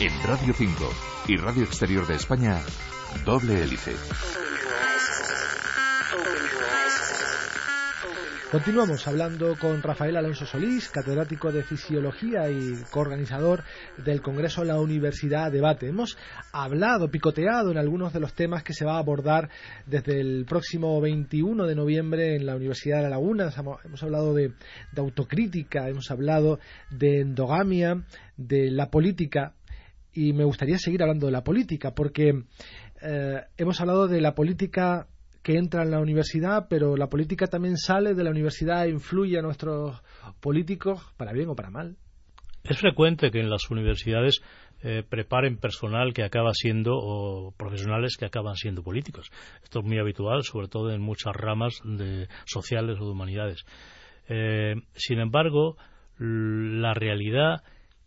En 0.00 0.22
Radio 0.22 0.54
5 0.56 0.90
y 1.28 1.36
Radio 1.36 1.64
Exterior 1.64 2.06
de 2.06 2.14
España, 2.14 2.62
doble 3.26 3.62
hélice. 3.62 3.92
Continuamos 8.54 9.04
hablando 9.08 9.56
con 9.58 9.82
Rafael 9.82 10.16
Alonso 10.16 10.46
Solís, 10.46 10.88
catedrático 10.88 11.50
de 11.50 11.64
Fisiología 11.64 12.48
y 12.48 12.84
coorganizador 12.92 13.64
del 13.96 14.22
Congreso 14.22 14.60
de 14.60 14.68
la 14.68 14.80
Universidad 14.80 15.50
Debate. 15.50 15.88
Hemos 15.88 16.16
hablado, 16.52 17.10
picoteado 17.10 17.72
en 17.72 17.78
algunos 17.78 18.12
de 18.12 18.20
los 18.20 18.32
temas 18.32 18.62
que 18.62 18.72
se 18.72 18.84
va 18.84 18.94
a 18.94 19.00
abordar 19.00 19.50
desde 19.86 20.20
el 20.20 20.44
próximo 20.48 21.00
21 21.00 21.66
de 21.66 21.74
noviembre 21.74 22.36
en 22.36 22.46
la 22.46 22.54
Universidad 22.54 22.98
de 22.98 23.02
La 23.02 23.08
Laguna. 23.08 23.52
Hemos 23.84 24.02
hablado 24.04 24.32
de, 24.34 24.52
autocrítica, 24.96 25.88
hemos 25.88 26.12
hablado 26.12 26.60
de 26.92 27.22
endogamia, 27.22 28.04
de 28.36 28.70
la 28.70 28.88
política 28.88 29.54
y 30.12 30.32
me 30.32 30.44
gustaría 30.44 30.78
seguir 30.78 31.02
hablando 31.02 31.26
de 31.26 31.32
la 31.32 31.42
política 31.42 31.92
porque 31.92 32.44
eh, 33.02 33.40
hemos 33.56 33.80
hablado 33.80 34.06
de 34.06 34.20
la 34.20 34.36
política 34.36 35.08
que 35.44 35.58
entra 35.58 35.82
en 35.82 35.90
la 35.90 36.00
universidad, 36.00 36.66
pero 36.70 36.96
la 36.96 37.08
política 37.08 37.46
también 37.46 37.76
sale 37.76 38.14
de 38.14 38.24
la 38.24 38.30
universidad 38.30 38.86
e 38.86 38.90
influye 38.90 39.38
a 39.38 39.42
nuestros 39.42 40.02
políticos, 40.40 41.12
para 41.18 41.32
bien 41.32 41.50
o 41.50 41.54
para 41.54 41.70
mal. 41.70 41.96
Es 42.64 42.78
frecuente 42.78 43.30
que 43.30 43.40
en 43.40 43.50
las 43.50 43.70
universidades 43.70 44.40
eh, 44.82 45.02
preparen 45.06 45.58
personal 45.58 46.14
que 46.14 46.24
acaba 46.24 46.52
siendo 46.54 46.92
o 46.94 47.52
profesionales 47.58 48.16
que 48.16 48.24
acaban 48.24 48.56
siendo 48.56 48.82
políticos. 48.82 49.30
Esto 49.62 49.80
es 49.80 49.84
muy 49.84 49.98
habitual, 49.98 50.44
sobre 50.44 50.68
todo 50.68 50.90
en 50.90 51.02
muchas 51.02 51.36
ramas 51.36 51.78
de 51.84 52.26
sociales 52.46 52.96
o 52.98 53.04
de 53.04 53.10
humanidades. 53.10 53.66
Eh, 54.30 54.76
sin 54.94 55.18
embargo, 55.18 55.76
la 56.18 56.94
realidad 56.94 57.62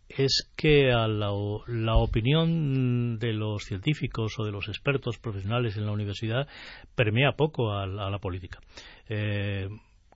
es 0.08 0.50
que 0.56 0.90
a 0.90 1.06
la, 1.06 1.30
opinión 1.30 3.18
de 3.18 3.32
los 3.32 3.64
científicos 3.64 4.38
o 4.38 4.44
de 4.44 4.52
los 4.52 4.68
expertos 4.68 5.18
profesionales 5.18 5.76
en 5.76 5.86
la 5.86 5.92
universidad 5.92 6.48
permea 6.94 7.32
poco 7.32 7.72
a, 7.72 7.86
la 7.86 8.18
política. 8.18 8.60
Eh, 9.08 9.68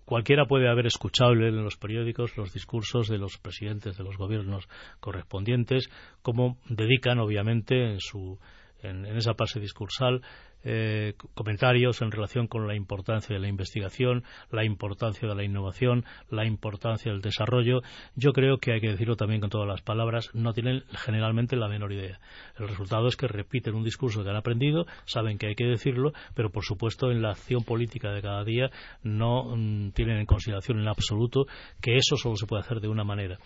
cualquiera 0.05 0.47
puede 0.47 0.69
haber 0.69 0.87
escuchado 0.87 1.33
en 1.33 1.63
los 1.63 1.77
periódicos 1.77 2.37
los 2.37 2.53
discursos 2.53 3.09
de 3.09 3.19
los 3.19 3.39
presidentes 3.39 3.97
de 3.97 4.05
los 4.05 4.17
gobiernos 4.17 4.69
correspondientes, 5.01 5.89
como 6.23 6.59
dedican, 6.69 7.19
obviamente, 7.19 7.93
en, 7.93 8.01
su, 8.01 8.39
en 8.83 9.05
esa 9.07 9.35
fase 9.35 9.61
discursal 9.61 10.23
eh, 10.65 11.15
comentarios 11.35 12.03
en 12.03 12.11
relación 12.11 12.47
con 12.47 12.67
la 12.67 12.75
importancia 12.75 13.35
de 13.35 13.41
la 13.41 13.49
investigación, 13.49 14.25
la 14.51 14.65
importancia 14.65 15.29
de 15.29 15.35
la 15.35 15.45
innovación, 15.45 16.05
la 16.31 16.47
importancia 16.47 17.13
del 17.13 17.21
desarrollo. 17.21 17.83
Yo 18.15 18.33
creo 18.33 18.59
que 18.59 18.73
hay 18.73 18.81
que 18.81 18.91
decirlo 18.91 19.17
también 19.17 19.41
con 19.41 19.51
todas 19.51 19.69
las 19.69 19.83
palabras, 19.83 20.31
no 20.35 20.53
tienen 20.53 20.85
generalmente 20.93 21.57
la 21.57 21.69
menor 21.69 21.93
idea. 21.93 22.21
El 22.59 22.69
resultado 22.69 23.09
es 23.09 23.17
que 23.17 23.29
repiten 23.29 23.75
un 23.75 23.85
discurso 23.85 24.23
que 24.23 24.31
han 24.31 24.37
aprendido, 24.37 24.87
saben 25.05 25.39
que 25.39 25.49
hay 25.49 25.55
que 25.55 25.67
decirlo, 25.67 26.13
pero 26.35 26.51
por 26.51 26.65
supuesto 26.65 27.11
en 27.11 27.23
la 27.23 27.31
acción 27.31 27.65
política 27.65 28.13
de 28.13 28.23
cada 28.23 28.45
día 28.45 28.71
no 29.03 29.57
mm, 29.57 29.91
tienen 29.93 30.19
en 30.19 30.27
consideración 30.27 30.79
en 30.81 30.89
absoluto 30.89 31.47
que 31.81 31.97
eso 31.97 32.17
solo 32.17 32.37
se 32.37 32.47
puede 32.47 32.63
hacer 32.63 32.81
de 32.81 32.89
una 32.89 33.05
manera. 33.05 33.39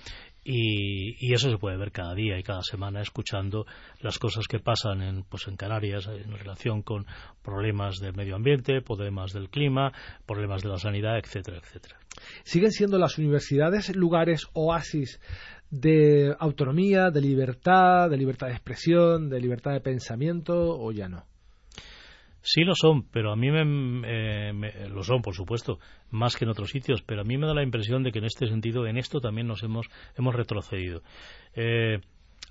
Y, 0.48 1.35
eso 1.35 1.50
se 1.50 1.59
puede 1.59 1.76
ver 1.76 1.90
cada 1.90 2.14
día 2.14 2.38
y 2.38 2.44
cada 2.44 2.62
semana 2.62 3.00
escuchando 3.00 3.66
las 4.00 4.18
cosas 4.20 4.46
que 4.46 4.61
pasan 4.61 5.02
en, 5.02 5.24
pues 5.24 5.48
en 5.48 5.56
Canarias 5.56 6.06
en 6.06 6.30
relación 6.30 6.82
con 6.82 7.04
problemas 7.42 7.96
del 7.96 8.14
medio 8.14 8.37
ambiente, 8.37 8.80
problemas 8.80 9.32
del 9.32 9.50
clima, 9.50 9.92
problemas 10.24 10.62
de 10.62 10.68
la 10.68 10.78
sanidad, 10.78 11.18
etcétera, 11.18 11.59
etcétera. 11.59 11.98
¿Siguen 12.44 12.70
siendo 12.70 12.96
las 12.96 13.18
universidades 13.18 13.94
lugares 13.96 14.46
oasis 14.52 15.20
de 15.70 16.32
autonomía, 16.38 17.11
de 17.11 17.22
libertad, 17.22 18.09
de 18.09 18.16
libertad 18.16 18.46
de 18.46 18.52
expresión, 18.52 19.28
de 19.28 19.40
libertad 19.40 19.72
de 19.72 19.80
pensamiento 19.80 20.78
o 20.78 20.92
ya 20.92 21.09
no? 21.09 21.24
Sí 22.48 22.62
lo 22.62 22.76
son, 22.76 23.09
pero 23.11 23.32
a 23.32 23.37
mí 23.37 23.50
me, 23.50 24.88
lo 24.88 25.02
son, 25.02 25.20
por 25.20 25.35
supuesto, 25.35 25.80
más 26.12 26.37
que 26.37 26.44
en 26.44 26.50
otros 26.52 26.70
sitios, 26.70 27.02
pero 27.02 27.22
a 27.22 27.24
mí 27.24 27.37
me 27.37 27.44
da 27.44 27.54
la 27.54 27.64
impresión 27.64 28.04
de 28.04 28.12
que 28.12 28.20
en 28.20 28.24
este 28.24 28.46
sentido, 28.46 28.87
en 28.87 28.98
esto 28.98 29.18
también 29.18 29.48
nos 29.48 29.64
hemos, 29.64 29.88
hemos 30.16 30.32
retrocedido. 30.32 31.02
Eh, 31.56 31.98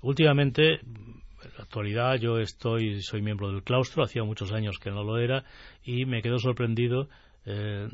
últimamente, 0.02 0.80
en 0.80 1.22
la 1.56 1.64
actualidad, 1.64 2.16
yo 2.16 2.38
estoy, 2.40 3.00
soy 3.00 3.22
miembro 3.22 3.50
del 3.50 3.62
claustro, 3.62 4.04
hacía 4.04 4.22
muchos 4.22 4.52
años 4.52 4.78
que 4.78 4.90
no 4.90 5.02
lo 5.02 5.16
era, 5.16 5.44
y 5.82 6.04
me 6.04 6.20
quedo 6.20 6.38
sorprendido 6.38 7.08
eh, 7.46 7.88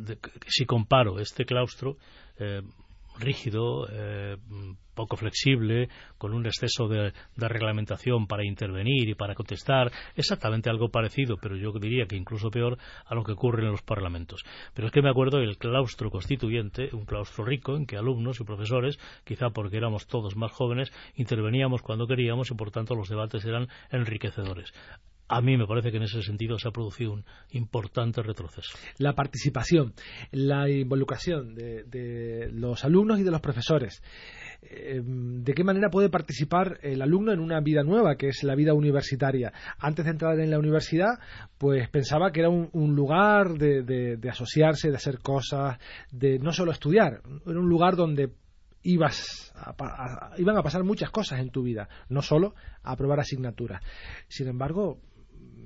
si 0.48 0.64
comparo 0.64 1.20
este 1.20 1.44
claustro 1.44 1.98
eh, 2.40 2.62
rígido, 3.18 3.86
eh, 3.90 4.36
poco 4.94 5.16
flexible, 5.16 5.88
con 6.18 6.34
un 6.34 6.46
exceso 6.46 6.88
de, 6.88 7.12
reglamentación 7.36 8.26
para 8.26 8.44
intervenir 8.44 9.08
y 9.08 9.14
para 9.14 9.34
contestar, 9.34 9.90
exactamente 10.16 10.70
algo 10.70 10.90
parecido, 10.90 11.36
pero 11.40 11.56
yo 11.56 11.72
diría 11.72 12.06
que 12.06 12.16
incluso 12.16 12.50
peor 12.50 12.78
a 13.06 13.14
lo 13.14 13.24
que 13.24 13.32
ocurre 13.32 13.64
en 13.64 13.70
los 13.70 13.82
parlamentos. 13.82 14.44
Pero 14.74 14.88
es 14.88 14.92
que 14.92 15.02
me 15.02 15.10
acuerdo 15.10 15.38
del 15.38 15.58
claustro 15.58 16.10
constituyente, 16.10 16.90
un 16.92 17.04
claustro 17.04 17.44
rico 17.44 17.76
en 17.76 17.86
que 17.86 17.96
alumnos 17.96 18.40
y 18.40 18.44
profesores, 18.44 18.98
quizá 19.24 19.50
porque 19.50 19.78
éramos 19.78 20.06
todos 20.06 20.36
más 20.36 20.52
jóvenes, 20.52 20.92
interveníamos 21.14 21.82
cuando 21.82 22.06
queríamos 22.06 22.50
y 22.50 22.54
por 22.54 22.70
tanto 22.70 22.94
los 22.94 23.08
debates 23.08 23.44
eran 23.44 23.68
enriquecedores 23.90 24.72
a 25.28 25.40
mí 25.40 25.56
me 25.56 25.66
parece 25.66 25.90
que 25.90 25.96
en 25.96 26.02
ese 26.02 26.22
sentido 26.22 26.58
se 26.58 26.68
ha 26.68 26.72
producido 26.72 27.12
un 27.12 27.24
importante 27.50 28.22
retroceso. 28.22 28.76
La 28.98 29.14
participación, 29.14 29.94
la 30.30 30.68
involucración 30.68 31.54
de, 31.54 32.50
los 32.52 32.84
alumnos 32.84 33.18
y 33.18 33.22
de 33.22 33.30
los 33.30 33.40
profesores. 33.40 34.02
Eh, 34.62 35.00
¿De 35.02 35.54
qué 35.54 35.64
manera 35.64 35.90
puede 35.90 36.10
participar 36.10 36.78
el 36.82 37.00
alumno 37.02 37.32
en 37.32 37.40
una 37.40 37.60
vida 37.60 37.82
nueva, 37.82 38.16
que 38.16 38.28
es 38.28 38.42
la 38.44 38.54
vida 38.54 38.74
universitaria? 38.74 39.52
Antes 39.78 40.04
de 40.04 40.10
entrar 40.10 40.38
en 40.38 40.50
la 40.50 40.58
universidad, 40.58 41.18
pues 41.56 41.88
pensaba 41.88 42.30
que 42.30 42.40
era 42.40 42.50
un, 42.50 42.94
lugar 42.94 43.54
de, 43.54 44.18
asociarse, 44.30 44.90
de 44.90 44.96
hacer 44.96 45.20
cosas, 45.20 45.78
de 46.10 46.38
no 46.38 46.52
solo 46.52 46.72
estudiar, 46.72 47.22
era 47.46 47.58
un 47.58 47.68
lugar 47.68 47.96
donde 47.96 48.32
ibas 48.84 49.52
iban 50.38 50.56
a 50.56 50.62
pasar 50.62 50.82
muchas 50.82 51.10
cosas 51.10 51.40
en 51.40 51.50
tu 51.50 51.62
vida, 51.62 51.88
no 52.08 52.22
solo 52.22 52.54
a 52.82 52.92
aprobar 52.92 53.20
asignaturas. 53.20 53.82
Sin 54.28 54.48
embargo, 54.48 54.98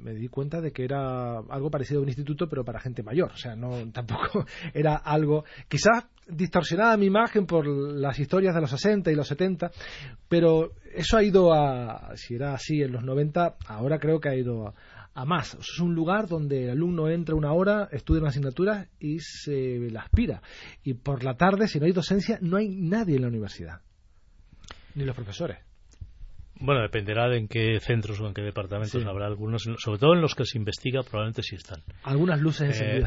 me 0.02 0.14
di 0.14 0.28
cuenta 0.28 0.60
de 0.60 0.72
que 0.72 0.84
era 0.84 1.38
algo 1.38 1.70
parecido 1.70 2.00
a 2.00 2.02
un 2.02 2.08
instituto, 2.08 2.48
pero 2.48 2.64
para 2.64 2.80
gente 2.80 3.02
mayor. 3.02 3.32
O 3.32 3.36
sea, 3.36 3.56
no 3.56 3.70
tampoco 3.92 4.46
era 4.74 4.96
algo. 4.96 5.44
Quizás 5.68 6.06
distorsionada 6.28 6.96
mi 6.96 7.06
imagen 7.06 7.46
por 7.46 7.66
las 7.66 8.18
historias 8.18 8.54
de 8.54 8.60
los 8.60 8.70
60 8.70 9.10
y 9.10 9.14
los 9.14 9.28
70, 9.28 9.70
pero 10.28 10.72
eso 10.94 11.16
ha 11.16 11.22
ido 11.22 11.52
a. 11.52 12.16
Si 12.16 12.34
era 12.34 12.54
así 12.54 12.82
en 12.82 12.92
los 12.92 13.02
90, 13.02 13.56
ahora 13.66 13.98
creo 13.98 14.20
que 14.20 14.28
ha 14.28 14.34
ido 14.34 14.74
a, 15.14 15.24
más. 15.24 15.54
Es 15.54 15.80
un 15.80 15.94
lugar 15.94 16.28
donde 16.28 16.64
el 16.64 16.70
alumno 16.70 17.08
entra 17.08 17.34
una 17.34 17.52
hora, 17.52 17.88
estudia 17.90 18.20
una 18.20 18.30
asignatura 18.30 18.88
y 18.98 19.18
se 19.20 19.90
la 19.90 20.02
aspira. 20.02 20.42
Y 20.82 20.94
por 20.94 21.24
la 21.24 21.36
tarde, 21.36 21.68
si 21.68 21.78
no 21.78 21.86
hay 21.86 21.92
docencia, 21.92 22.38
no 22.42 22.56
hay 22.56 22.68
nadie 22.68 23.16
en 23.16 23.22
la 23.22 23.28
universidad, 23.28 23.80
ni 24.94 25.04
los 25.04 25.16
profesores. 25.16 25.65
Bueno, 26.58 26.80
dependerá 26.80 27.28
de 27.28 27.38
en 27.38 27.48
qué 27.48 27.78
centros 27.80 28.18
o 28.20 28.26
en 28.26 28.32
qué 28.32 28.42
departamentos 28.42 29.04
habrá 29.04 29.26
algunos, 29.26 29.64
sobre 29.78 29.98
todo 29.98 30.14
en 30.14 30.22
los 30.22 30.34
que 30.34 30.44
se 30.46 30.56
investiga, 30.56 31.02
probablemente 31.02 31.42
sí 31.42 31.54
están. 31.56 31.82
Algunas 32.02 32.40
luces 32.40 32.80
eh, 32.80 33.02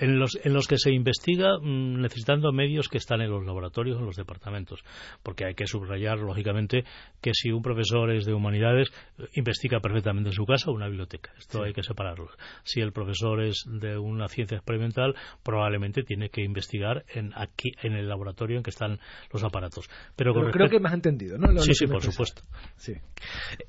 en, 0.00 0.18
los, 0.18 0.38
en 0.42 0.52
los 0.52 0.68
que 0.68 0.78
se 0.78 0.92
investiga 0.92 1.58
mm, 1.60 2.00
necesitando 2.00 2.52
medios 2.52 2.88
que 2.88 2.98
están 2.98 3.20
en 3.20 3.30
los 3.30 3.44
laboratorios, 3.44 3.98
en 3.98 4.06
los 4.06 4.16
departamentos, 4.16 4.84
porque 5.22 5.44
hay 5.44 5.54
que 5.54 5.66
subrayar, 5.66 6.18
lógicamente, 6.18 6.84
que 7.20 7.32
si 7.34 7.50
un 7.50 7.62
profesor 7.62 8.12
es 8.12 8.24
de 8.24 8.34
humanidades, 8.34 8.92
investiga 9.34 9.80
perfectamente 9.80 10.30
en 10.30 10.34
su 10.34 10.46
casa 10.46 10.70
o 10.70 10.74
una 10.74 10.86
biblioteca. 10.86 11.32
Esto 11.36 11.64
hay 11.64 11.72
que 11.72 11.82
separarlo. 11.82 12.28
Si 12.62 12.80
el 12.80 12.92
profesor 12.92 13.42
es 13.42 13.64
de 13.66 13.98
una 13.98 14.28
ciencia 14.28 14.56
experimental, 14.56 15.14
probablemente 15.42 16.04
tiene 16.04 16.28
que 16.28 16.42
investigar 16.42 17.04
en 17.12 17.32
aquí 17.34 17.72
en 17.82 17.94
el 17.94 18.08
laboratorio 18.08 18.58
en 18.58 18.62
que 18.62 18.70
están 18.70 19.00
los 19.32 19.42
aparatos. 19.42 19.88
Pero, 20.14 20.32
creo 20.50 20.68
que 20.68 20.78
más 20.78 20.94
entendido, 20.94 21.36
¿no? 21.36 21.48
sí, 21.58 21.74
sí, 21.74 21.86
por 21.86 22.02
supuesto. 22.02 22.42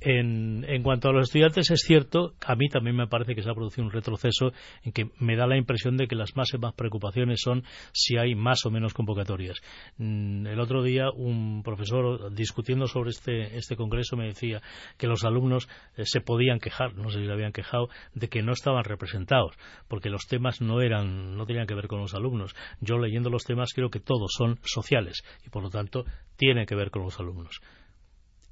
En, 0.01 0.83
cuanto 0.83 1.09
a 1.09 1.13
los 1.13 1.27
estudiantes, 1.27 1.69
es 1.71 1.81
cierto, 1.81 2.33
a 2.45 2.55
mí 2.55 2.69
también 2.69 2.95
me 2.95 3.07
parece 3.07 3.35
que 3.35 3.41
se 3.41 3.49
ha 3.49 3.53
producido 3.53 3.85
un 3.85 3.91
retroceso 3.91 4.51
en 4.83 4.91
que 4.91 5.09
me 5.19 5.35
da 5.35 5.47
la 5.47 5.57
impresión 5.57 5.97
de 5.97 6.07
que 6.07 6.15
las 6.15 6.35
más, 6.35 6.51
preocupaciones 6.75 7.41
son 7.41 7.63
si 7.91 8.17
hay 8.17 8.35
más 8.35 8.65
o 8.65 8.71
menos 8.71 8.93
convocatorias. 8.93 9.61
Mm, 9.97 10.47
el 10.47 10.59
otro 10.59 10.83
día 10.83 11.09
un 11.11 11.63
profesor 11.63 12.33
discutiendo 12.33 12.87
sobre 12.87 13.11
este, 13.11 13.57
este 13.57 13.75
congreso 13.75 14.15
me 14.15 14.25
decía 14.25 14.61
que 14.97 15.07
los 15.07 15.23
alumnos 15.23 15.67
eh, 15.95 16.05
se 16.05 16.21
podían 16.21 16.59
quejar, 16.59 16.95
no 16.95 17.09
sé 17.09 17.19
si 17.19 17.25
se 17.25 17.31
habían 17.31 17.53
quejado, 17.53 17.89
de 18.13 18.29
que 18.29 18.41
no 18.41 18.53
estaban 18.53 18.83
representados, 18.83 19.55
porque 19.87 20.09
los 20.09 20.27
temas 20.27 20.61
no 20.61 20.81
eran, 20.81 21.37
no 21.37 21.45
tenían 21.45 21.67
que 21.67 21.75
ver 21.75 21.87
con 21.87 21.99
los 21.99 22.13
alumnos. 22.13 22.55
Yo 22.81 22.97
leyendo 22.97 23.29
los 23.29 23.43
temas 23.43 23.73
creo 23.73 23.89
que 23.89 23.99
todos 23.99 24.31
son 24.35 24.59
sociales 24.63 25.23
y 25.45 25.49
por 25.49 25.63
lo 25.63 25.69
tanto 25.69 26.05
tienen 26.37 26.65
que 26.65 26.75
ver 26.75 26.89
con 26.89 27.03
los 27.03 27.19
alumnos 27.19 27.61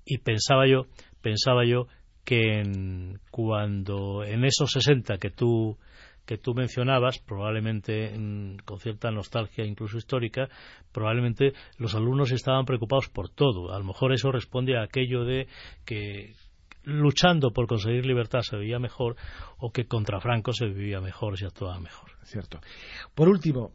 y 0.05 0.19
pensaba 0.19 0.67
yo, 0.67 0.87
pensaba 1.21 1.65
yo 1.65 1.87
que 2.23 2.63
cuando 3.31 4.23
en 4.23 4.45
esos 4.45 4.71
60 4.71 5.17
que 5.17 5.31
tú 5.31 5.77
que 6.25 6.37
tú 6.37 6.53
mencionabas, 6.53 7.19
probablemente 7.19 8.13
con 8.63 8.79
cierta 8.79 9.11
nostalgia 9.11 9.65
incluso 9.65 9.97
histórica, 9.97 10.47
probablemente 10.91 11.53
los 11.77 11.95
alumnos 11.95 12.31
estaban 12.31 12.63
preocupados 12.63 13.09
por 13.09 13.29
todo. 13.29 13.73
A 13.73 13.79
lo 13.79 13.85
mejor 13.85 14.13
eso 14.13 14.31
responde 14.31 14.77
a 14.77 14.83
aquello 14.83 15.25
de 15.25 15.47
que 15.83 16.35
luchando 16.83 17.51
por 17.51 17.67
conseguir 17.67 18.05
libertad 18.05 18.41
se 18.41 18.57
vivía 18.57 18.79
mejor 18.79 19.15
o 19.57 19.71
que 19.71 19.85
contra 19.85 20.19
Franco 20.19 20.53
se 20.53 20.65
vivía 20.65 21.01
mejor, 21.01 21.37
se 21.37 21.45
actuaba 21.45 21.79
mejor. 21.79 22.11
Cierto. 22.23 22.59
Por 23.13 23.27
último, 23.27 23.71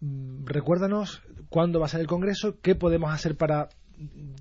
mm, 0.00 0.46
recuérdanos 0.46 1.22
cuándo 1.48 1.78
va 1.78 1.86
a 1.86 1.88
ser 1.88 2.00
el 2.00 2.06
Congreso, 2.06 2.56
qué 2.62 2.74
podemos 2.74 3.12
hacer 3.12 3.36
para 3.36 3.68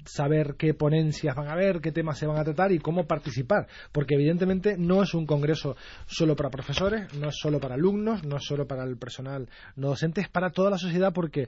saber 0.06 0.56
qué 0.58 0.74
ponencias 0.74 1.36
van 1.36 1.48
a 1.48 1.54
haber, 1.54 1.82
qué 1.82 1.92
temas 1.92 2.18
se 2.18 2.28
van 2.28 2.38
a 2.38 2.44
tratar 2.44 2.72
y 2.72 2.80
cómo 2.80 3.06
participar, 3.06 3.68
porque 3.92 4.16
evidentemente 4.16 4.78
no 4.78 5.04
es 5.04 5.14
un 5.14 5.26
congreso 5.26 5.76
solo 6.06 6.36
para 6.36 6.50
profesores, 6.50 7.14
no 7.14 7.30
es 7.30 7.36
solo 7.38 7.60
para 7.60 7.76
alumnos, 7.76 8.24
no 8.24 8.38
es 8.38 8.44
solo 8.46 8.68
para 8.68 8.84
el 8.84 8.98
personal 8.98 9.50
no 9.76 9.90
docente, 9.90 10.22
es 10.22 10.30
para 10.30 10.52
toda 10.52 10.70
la 10.70 10.78
sociedad 10.78 11.14
porque 11.14 11.48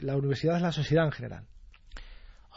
la 0.00 0.16
universidad 0.16 0.56
es 0.56 0.62
la 0.62 0.72
sociedad 0.72 1.06
en 1.06 1.12
general 1.12 1.44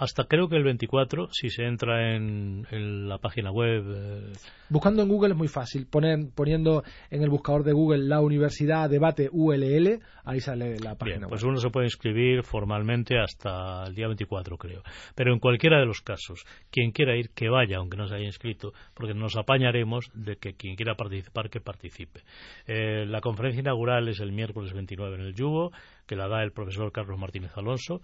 hasta 0.02 0.24
creo 0.24 0.50
que 0.50 0.56
el 0.56 0.64
24, 0.64 1.28
si 1.32 1.52
se 1.52 1.64
entra 1.64 2.16
en, 2.16 2.66
la 3.08 3.20
página 3.20 3.52
web. 3.52 3.84
Eh, 3.88 4.34
Buscando 4.68 5.04
en 5.04 5.08
Google 5.08 5.34
es 5.34 5.38
muy 5.38 5.48
fácil. 5.48 5.86
poniendo 5.86 6.84
en 7.12 7.22
el 7.22 7.30
buscador 7.30 7.64
de 7.64 7.72
Google 7.72 8.08
la 8.08 8.20
Universidad 8.20 8.90
Debate 8.90 9.30
ULL, 9.32 10.00
ahí 10.26 10.40
sale 10.40 10.80
la 10.80 10.96
página 10.96 11.18
Bien, 11.18 11.30
Pues 11.30 11.44
uno 11.44 11.58
se 11.58 11.70
puede 11.70 11.86
inscribir 11.86 12.42
formalmente 12.42 13.20
hasta 13.20 13.84
el 13.86 13.94
día 13.94 14.08
24, 14.08 14.58
creo. 14.58 14.82
Pero 15.14 15.34
en 15.34 15.40
cualquiera 15.40 15.80
de 15.80 15.86
los 15.86 16.02
casos, 16.02 16.46
quien 16.72 16.92
quiera 16.92 17.16
ir, 17.16 17.30
que 17.36 17.50
vaya, 17.50 17.78
aunque 17.78 17.98
no 17.98 18.08
se 18.08 18.16
haya 18.16 18.26
inscrito, 18.26 18.74
porque 18.96 19.14
nos 19.14 19.38
apañaremos 19.38 20.10
de 20.16 20.38
que 20.38 20.56
quien 20.56 20.76
quiera 20.76 20.96
participar, 20.96 21.52
que 21.52 21.62
participe. 21.62 22.22
Eh, 22.66 23.06
la 23.06 23.22
conferencia 23.22 23.60
inaugural 23.60 24.08
es 24.08 24.20
el 24.20 24.32
miércoles 24.32 24.74
29 24.74 25.18
en 25.18 25.22
el 25.22 25.36
Yugo, 25.36 25.72
que 26.08 26.16
la 26.16 26.28
da 26.28 26.42
el 26.42 26.54
profesor 26.54 26.92
Carlos 26.92 27.20
Martínez 27.20 27.52
Alonso 27.56 28.02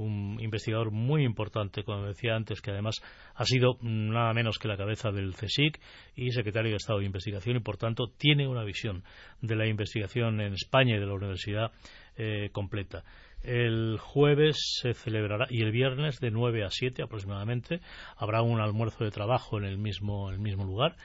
un 0.00 0.38
investigador 0.40 0.90
muy 0.90 1.24
importante, 1.24 1.84
como 1.84 2.06
decía 2.06 2.34
antes, 2.34 2.60
que 2.60 2.70
además 2.70 2.96
ha 3.34 3.44
sido 3.44 3.76
nada 3.82 4.32
menos 4.32 4.58
que 4.58 4.68
la 4.68 4.76
cabeza 4.76 5.10
del 5.10 5.34
CSIC 5.34 5.80
y 6.16 6.30
secretario 6.30 6.70
de 6.70 6.76
Estado 6.76 7.00
de 7.00 7.06
Investigación 7.06 7.56
y, 7.56 7.60
por 7.60 7.76
tanto, 7.76 8.08
tiene 8.16 8.48
una 8.48 8.64
visión 8.64 9.04
de 9.40 9.56
la 9.56 9.66
investigación 9.66 10.40
en 10.40 10.54
España 10.54 10.96
y 10.96 11.00
de 11.00 11.06
la 11.06 11.14
universidad 11.14 11.72
eh, 12.16 12.50
completa. 12.52 13.04
El 13.42 13.96
jueves 13.98 14.56
se 14.82 14.92
celebrará 14.92 15.46
y 15.48 15.62
el 15.62 15.70
viernes 15.70 16.20
de 16.20 16.30
9 16.30 16.64
a 16.64 16.70
7 16.70 17.02
aproximadamente 17.02 17.80
habrá 18.16 18.42
un 18.42 18.60
almuerzo 18.60 19.04
de 19.04 19.10
trabajo 19.10 19.56
en 19.56 19.64
el 19.64 19.78
mismo, 19.78 20.30
el 20.30 20.38
mismo 20.38 20.64
lugar 20.64 20.96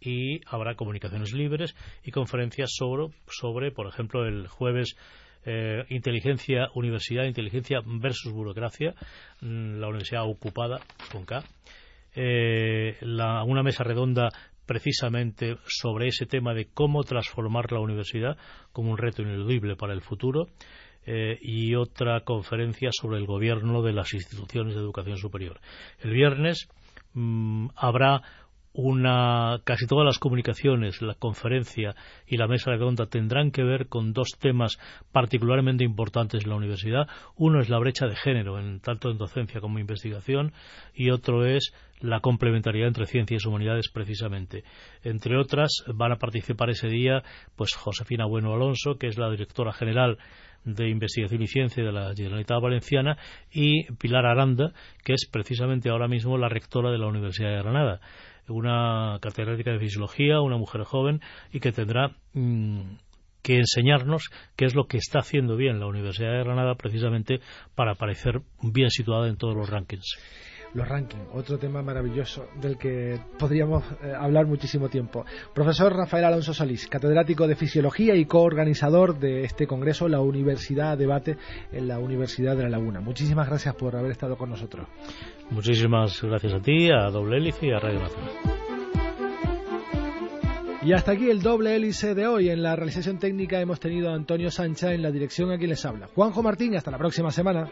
y 0.00 0.40
habrá 0.46 0.74
comunicaciones 0.74 1.32
libres 1.32 1.74
y 2.04 2.10
conferencias 2.10 2.70
sobre, 2.72 3.08
sobre 3.26 3.72
por 3.72 3.86
ejemplo, 3.88 4.26
el 4.26 4.46
jueves 4.48 4.96
eh, 5.50 5.86
inteligencia, 5.88 6.68
universidad, 6.74 7.24
inteligencia 7.24 7.80
versus 7.86 8.34
burocracia, 8.34 8.94
mm, 9.40 9.78
la 9.80 9.88
universidad 9.88 10.28
ocupada 10.28 10.78
con 11.10 11.24
K, 11.24 11.42
eh, 12.14 12.98
una 13.00 13.62
mesa 13.62 13.82
redonda 13.82 14.28
precisamente 14.66 15.56
sobre 15.66 16.08
ese 16.08 16.26
tema 16.26 16.52
de 16.52 16.66
cómo 16.66 17.02
transformar 17.02 17.72
la 17.72 17.80
universidad 17.80 18.36
como 18.72 18.90
un 18.90 18.98
reto 18.98 19.22
ineludible 19.22 19.74
para 19.74 19.94
el 19.94 20.02
futuro 20.02 20.48
eh, 21.06 21.38
y 21.40 21.74
otra 21.76 22.20
conferencia 22.20 22.90
sobre 22.92 23.16
el 23.16 23.24
gobierno 23.24 23.80
de 23.80 23.94
las 23.94 24.12
instituciones 24.12 24.74
de 24.74 24.80
educación 24.82 25.16
superior. 25.16 25.60
El 26.00 26.10
viernes 26.10 26.68
mm, 27.14 27.68
habrá 27.74 28.20
una, 28.80 29.60
casi 29.64 29.88
todas 29.88 30.06
las 30.06 30.20
comunicaciones, 30.20 31.02
la 31.02 31.14
conferencia 31.14 31.96
y 32.28 32.36
la 32.36 32.46
mesa 32.46 32.70
redonda 32.70 33.06
tendrán 33.06 33.50
que 33.50 33.64
ver 33.64 33.88
con 33.88 34.12
dos 34.12 34.38
temas 34.38 34.78
particularmente 35.10 35.82
importantes 35.82 36.44
en 36.44 36.50
la 36.50 36.54
universidad. 36.56 37.08
Uno 37.34 37.60
es 37.60 37.68
la 37.68 37.80
brecha 37.80 38.06
de 38.06 38.14
género, 38.14 38.60
en, 38.60 38.78
tanto 38.78 39.10
en 39.10 39.18
docencia 39.18 39.60
como 39.60 39.78
en 39.78 39.80
investigación, 39.80 40.52
y 40.94 41.10
otro 41.10 41.44
es 41.44 41.74
la 41.98 42.20
complementariedad 42.20 42.86
entre 42.86 43.06
ciencias 43.06 43.44
y 43.44 43.48
humanidades 43.48 43.90
precisamente. 43.92 44.62
Entre 45.02 45.36
otras, 45.36 45.82
van 45.92 46.12
a 46.12 46.18
participar 46.18 46.70
ese 46.70 46.86
día 46.86 47.24
pues 47.56 47.74
Josefina 47.74 48.26
Bueno 48.26 48.54
Alonso, 48.54 48.94
que 48.96 49.08
es 49.08 49.18
la 49.18 49.28
directora 49.28 49.72
general 49.72 50.18
de 50.64 50.88
Investigación 50.88 51.42
y 51.42 51.48
Ciencia 51.48 51.82
de 51.82 51.90
la 51.90 52.12
Generalitat 52.14 52.62
Valenciana, 52.62 53.18
y 53.50 53.92
Pilar 53.94 54.24
Aranda, 54.24 54.72
que 55.02 55.14
es 55.14 55.28
precisamente 55.28 55.90
ahora 55.90 56.06
mismo 56.06 56.38
la 56.38 56.48
rectora 56.48 56.92
de 56.92 56.98
la 56.98 57.08
Universidad 57.08 57.50
de 57.50 57.62
Granada 57.62 58.00
una 58.48 59.18
catedrática 59.20 59.72
de 59.72 59.78
fisiología, 59.78 60.40
una 60.40 60.56
mujer 60.56 60.82
joven 60.84 61.20
y 61.52 61.60
que 61.60 61.72
tendrá 61.72 62.16
mm, 62.32 62.96
que 63.42 63.56
enseñarnos 63.56 64.30
qué 64.56 64.64
es 64.64 64.74
lo 64.74 64.86
que 64.86 64.98
está 64.98 65.20
haciendo 65.20 65.56
bien 65.56 65.80
la 65.80 65.86
Universidad 65.86 66.32
de 66.32 66.44
Granada 66.44 66.74
precisamente 66.74 67.40
para 67.74 67.92
aparecer 67.92 68.42
bien 68.62 68.90
situada 68.90 69.28
en 69.28 69.36
todos 69.36 69.56
los 69.56 69.68
rankings 69.68 70.18
los 70.74 70.88
rankings, 70.88 71.24
otro 71.32 71.58
tema 71.58 71.82
maravilloso 71.82 72.46
del 72.60 72.76
que 72.76 73.20
podríamos 73.38 73.84
eh, 74.02 74.12
hablar 74.18 74.46
muchísimo 74.46 74.88
tiempo. 74.88 75.24
Profesor 75.54 75.94
Rafael 75.94 76.24
Alonso 76.24 76.54
Solís, 76.54 76.86
catedrático 76.88 77.46
de 77.46 77.56
Fisiología 77.56 78.14
y 78.14 78.26
coorganizador 78.26 79.18
de 79.18 79.44
este 79.44 79.66
congreso, 79.66 80.08
la 80.08 80.20
Universidad 80.20 80.98
Debate 80.98 81.36
en 81.72 81.88
la 81.88 81.98
Universidad 81.98 82.56
de 82.56 82.64
La 82.64 82.70
Laguna. 82.70 83.00
Muchísimas 83.00 83.48
gracias 83.48 83.74
por 83.74 83.96
haber 83.96 84.12
estado 84.12 84.36
con 84.36 84.50
nosotros. 84.50 84.86
Muchísimas 85.50 86.22
gracias 86.22 86.54
a 86.54 86.60
ti, 86.60 86.90
a 86.90 87.10
Doble 87.10 87.38
Hélice 87.38 87.66
y 87.66 87.72
a 87.72 87.78
Radio 87.78 88.00
Nacional. 88.00 88.58
Y 90.80 90.92
hasta 90.92 91.12
aquí 91.12 91.28
el 91.28 91.42
doble 91.42 91.74
hélice 91.74 92.14
de 92.14 92.26
hoy. 92.26 92.50
En 92.50 92.62
la 92.62 92.76
realización 92.76 93.18
técnica 93.18 93.60
hemos 93.60 93.80
tenido 93.80 94.10
a 94.10 94.14
Antonio 94.14 94.50
Sancha 94.50 94.94
en 94.94 95.02
la 95.02 95.10
dirección 95.10 95.50
a 95.50 95.58
quien 95.58 95.70
les 95.70 95.84
habla. 95.84 96.08
Juanjo 96.14 96.42
Martín, 96.42 96.76
hasta 96.76 96.90
la 96.90 96.98
próxima 96.98 97.30
semana. 97.30 97.68